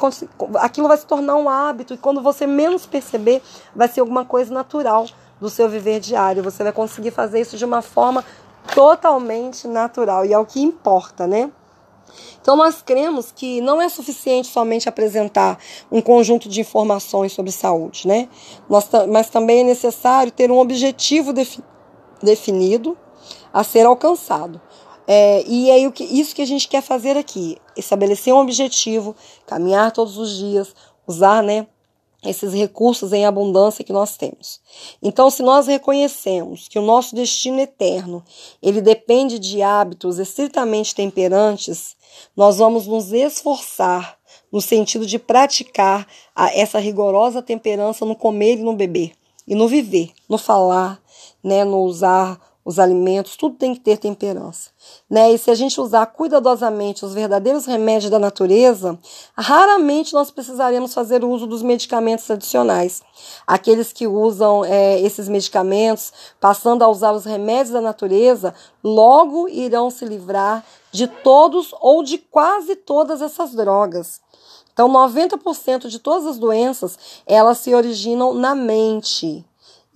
aquilo 0.56 0.88
vai 0.88 0.98
se 0.98 1.06
tornar 1.06 1.36
um 1.36 1.50
hábito 1.50 1.94
e 1.94 1.98
quando 1.98 2.22
você 2.22 2.48
menos 2.48 2.86
perceber, 2.86 3.42
vai 3.76 3.88
ser 3.88 4.02
alguma 4.02 4.26
coisa 4.26 4.54
natural 4.54 5.06
do 5.40 5.50
seu 5.50 5.70
viver 5.70 6.00
diário. 6.00 6.44
Você 6.44 6.64
vai 6.64 6.74
conseguir 6.74 7.12
fazer 7.12 7.40
isso 7.40 7.58
de 7.58 7.66
uma 7.66 7.82
forma 7.82 8.24
totalmente 8.74 9.68
natural 9.68 10.26
e 10.26 10.34
é 10.34 10.38
o 10.38 10.46
que 10.46 10.62
importa, 10.62 11.28
né? 11.28 11.52
Então, 12.42 12.56
nós 12.56 12.82
cremos 12.82 13.32
que 13.32 13.60
não 13.62 13.82
é 13.82 13.90
suficiente 13.90 14.48
somente 14.48 14.88
apresentar 14.88 15.60
um 15.92 16.02
conjunto 16.02 16.48
de 16.48 16.62
informações 16.62 17.34
sobre 17.34 17.52
saúde, 17.52 18.08
né? 18.08 18.30
Nós, 18.70 18.90
mas 19.10 19.30
também 19.30 19.60
é 19.60 19.64
necessário 19.64 20.32
ter 20.32 20.50
um 20.50 20.58
objetivo 20.58 21.34
defi 21.34 21.62
definido 22.24 22.98
a 23.54 23.64
ser 23.64 23.86
alcançado. 23.86 24.60
É, 25.08 25.42
e 25.48 25.90
que, 25.92 26.04
isso 26.04 26.36
que 26.36 26.42
a 26.42 26.46
gente 26.46 26.68
quer 26.68 26.82
fazer 26.82 27.16
aqui: 27.16 27.58
estabelecer 27.78 28.34
um 28.34 28.40
objetivo, 28.40 29.16
caminhar 29.46 29.92
todos 29.92 30.18
os 30.18 30.38
dias, 30.38 30.76
usar 31.08 31.42
né, 31.42 31.66
esses 32.26 32.54
recursos 32.54 33.14
em 33.14 33.26
abundância 33.26 33.86
que 33.86 33.94
nós 33.94 34.18
temos. 34.18 34.60
Então, 35.02 35.30
se 35.30 35.42
nós 35.42 35.68
reconhecemos 35.68 36.68
que 36.68 36.78
o 36.78 36.82
nosso 36.82 37.16
destino 37.16 37.60
eterno 37.60 38.24
ele 38.62 38.82
depende 38.82 39.40
de 39.40 39.62
hábitos 39.62 40.20
estritamente 40.20 40.94
temperantes, 40.94 41.96
nós 42.36 42.58
vamos 42.58 42.88
nos 42.88 43.14
esforçar 43.14 44.18
no 44.52 44.62
sentido 44.62 45.06
de 45.06 45.20
praticar 45.20 46.08
a, 46.36 46.54
essa 46.54 46.80
rigorosa 46.80 47.42
temperança 47.42 48.06
no 48.06 48.16
comer 48.16 48.58
e 48.58 48.64
no 48.64 48.74
beber, 48.74 49.14
e 49.48 49.56
no 49.56 49.68
viver, 49.68 50.12
no 50.28 50.38
falar, 50.38 51.02
né, 51.44 51.64
no 51.64 51.80
usar 51.82 52.40
os 52.68 52.80
alimentos, 52.80 53.38
tudo 53.38 53.56
tem 53.56 53.74
que 53.74 53.80
ter 53.80 53.96
temperança. 53.98 54.72
Né? 55.10 55.32
E 55.32 55.38
se 55.38 55.50
a 55.50 55.56
gente 55.56 55.80
usar 55.80 56.06
cuidadosamente 56.08 57.06
os 57.06 57.14
verdadeiros 57.14 57.66
remédios 57.66 58.12
da 58.12 58.20
natureza, 58.20 59.00
raramente 59.38 60.14
nós 60.14 60.30
precisaremos 60.30 60.94
fazer 60.94 61.24
uso 61.24 61.48
dos 61.48 61.62
medicamentos 61.62 62.26
tradicionais. 62.26 63.02
Aqueles 63.48 63.94
que 63.94 64.06
usam 64.06 64.66
é, 64.66 65.00
esses 65.00 65.30
medicamentos, 65.30 66.12
passando 66.42 66.84
a 66.84 66.90
usar 66.90 67.14
os 67.14 67.24
remédios 67.24 67.70
da 67.70 67.80
natureza, 67.80 68.54
logo 68.84 69.48
irão 69.48 69.90
se 69.90 70.04
livrar 70.04 70.62
de 70.92 71.08
todos 71.08 71.74
ou 71.80 72.04
de 72.04 72.18
quase 72.18 72.76
todas 72.76 73.22
essas 73.22 73.54
drogas. 73.54 74.20
Então, 74.74 74.90
90% 74.90 75.88
de 75.88 76.00
todas 76.00 76.26
as 76.26 76.38
doenças, 76.38 77.00
elas 77.26 77.60
se 77.60 77.74
originam 77.74 78.34
na 78.34 78.54
mente. 78.54 79.46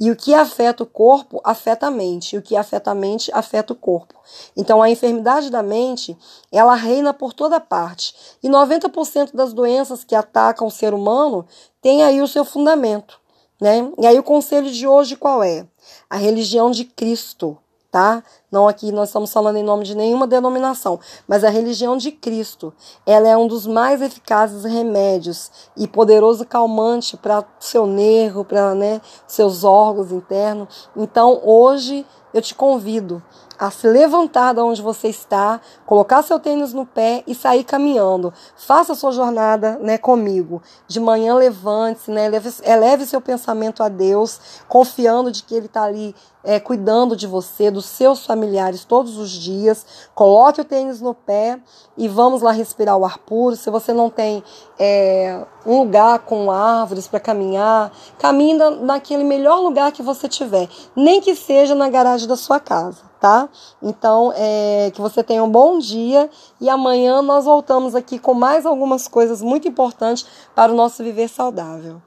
E 0.01 0.09
o 0.09 0.15
que 0.15 0.33
afeta 0.33 0.81
o 0.81 0.87
corpo 0.87 1.39
afeta 1.43 1.85
a 1.85 1.91
mente, 1.91 2.35
e 2.35 2.39
o 2.39 2.41
que 2.41 2.55
afeta 2.55 2.89
a 2.89 2.95
mente 2.95 3.31
afeta 3.35 3.71
o 3.71 3.75
corpo. 3.75 4.15
Então 4.57 4.81
a 4.81 4.89
enfermidade 4.89 5.51
da 5.51 5.61
mente, 5.61 6.17
ela 6.51 6.73
reina 6.73 7.13
por 7.13 7.33
toda 7.33 7.59
parte. 7.59 8.15
E 8.41 8.49
90% 8.49 9.35
das 9.35 9.53
doenças 9.53 10.03
que 10.03 10.15
atacam 10.15 10.65
o 10.65 10.71
ser 10.71 10.95
humano 10.95 11.45
tem 11.79 12.03
aí 12.03 12.19
o 12.19 12.27
seu 12.27 12.43
fundamento, 12.43 13.19
né? 13.61 13.91
E 13.99 14.07
aí 14.07 14.17
o 14.17 14.23
conselho 14.23 14.71
de 14.71 14.87
hoje 14.87 15.15
qual 15.15 15.43
é? 15.43 15.67
A 16.09 16.17
religião 16.17 16.71
de 16.71 16.83
Cristo 16.83 17.55
tá? 17.91 18.23
Não 18.51 18.67
aqui 18.67 18.91
nós 18.91 19.07
estamos 19.07 19.31
falando 19.31 19.55
em 19.55 19.63
nome 19.63 19.85
de 19.85 19.95
nenhuma 19.95 20.27
denominação, 20.27 20.99
mas 21.25 21.45
a 21.45 21.49
religião 21.49 21.95
de 21.95 22.11
Cristo, 22.11 22.73
ela 23.05 23.29
é 23.29 23.37
um 23.37 23.47
dos 23.47 23.65
mais 23.65 24.01
eficazes 24.01 24.65
remédios 24.65 25.49
e 25.77 25.87
poderoso 25.87 26.45
calmante 26.45 27.15
para 27.15 27.45
seu 27.61 27.87
nervo, 27.87 28.43
para 28.43 28.75
né, 28.75 28.99
seus 29.25 29.63
órgãos 29.63 30.11
internos. 30.11 30.89
Então, 30.97 31.39
hoje 31.45 32.05
eu 32.33 32.41
te 32.41 32.53
convido 32.53 33.23
a 33.61 33.69
se 33.69 33.87
levantar 33.87 34.53
da 34.53 34.65
onde 34.65 34.81
você 34.81 35.07
está, 35.07 35.61
colocar 35.85 36.23
seu 36.23 36.39
tênis 36.39 36.73
no 36.73 36.83
pé 36.83 37.23
e 37.27 37.35
sair 37.35 37.63
caminhando. 37.63 38.33
Faça 38.55 38.93
a 38.93 38.95
sua 38.95 39.11
jornada 39.11 39.77
né, 39.79 39.99
comigo. 39.99 40.63
De 40.87 40.99
manhã 40.99 41.35
levante-se, 41.35 42.09
né, 42.09 42.25
eleve, 42.25 42.49
eleve 42.63 43.05
seu 43.05 43.21
pensamento 43.21 43.83
a 43.83 43.87
Deus, 43.87 44.63
confiando 44.67 45.31
de 45.31 45.43
que 45.43 45.53
Ele 45.53 45.67
está 45.67 45.83
ali 45.83 46.15
é, 46.43 46.59
cuidando 46.59 47.15
de 47.15 47.27
você, 47.27 47.69
dos 47.69 47.85
seus 47.85 48.25
familiares 48.41 48.84
todos 48.84 49.17
os 49.17 49.30
dias. 49.30 49.86
Coloque 50.15 50.62
o 50.62 50.65
tênis 50.65 50.99
no 50.99 51.13
pé 51.13 51.60
e 51.95 52.08
vamos 52.08 52.41
lá 52.41 52.51
respirar 52.51 52.97
o 52.97 53.06
ar 53.06 53.19
puro. 53.19 53.56
Se 53.56 53.69
você 53.69 53.93
não 53.93 54.10
tem 54.10 54.43
é, 54.80 55.45
um 55.65 55.80
lugar 55.80 56.19
com 56.19 56.49
árvores 56.49 57.08
para 57.08 57.19
caminhar, 57.19 57.91
caminhe 58.17 58.56
naquele 58.82 59.23
melhor 59.23 59.60
lugar 59.60 59.91
que 59.91 60.01
você 60.01 60.27
tiver, 60.27 60.67
nem 60.95 61.21
que 61.21 61.36
seja 61.36 61.75
na 61.75 61.89
garagem 61.89 62.27
da 62.27 62.36
sua 62.36 62.60
casa 62.60 63.12
tá? 63.21 63.47
Então, 63.84 64.34
é, 64.36 64.89
que 64.95 64.99
você 64.99 65.23
tenha 65.23 65.43
um 65.43 65.49
bom 65.49 65.77
dia 65.77 66.27
e 66.60 66.67
amanhã 66.67 67.21
nós 67.21 67.45
voltamos 67.45 67.93
aqui 67.93 68.17
com 68.17 68.34
mais 68.34 68.65
algumas 68.65 69.08
coisas 69.08 69.43
muito 69.43 69.67
importantes 69.67 70.25
para 70.56 70.71
o 70.71 70.75
nosso 70.75 71.04
viver 71.04 71.27
saudável. 71.27 72.01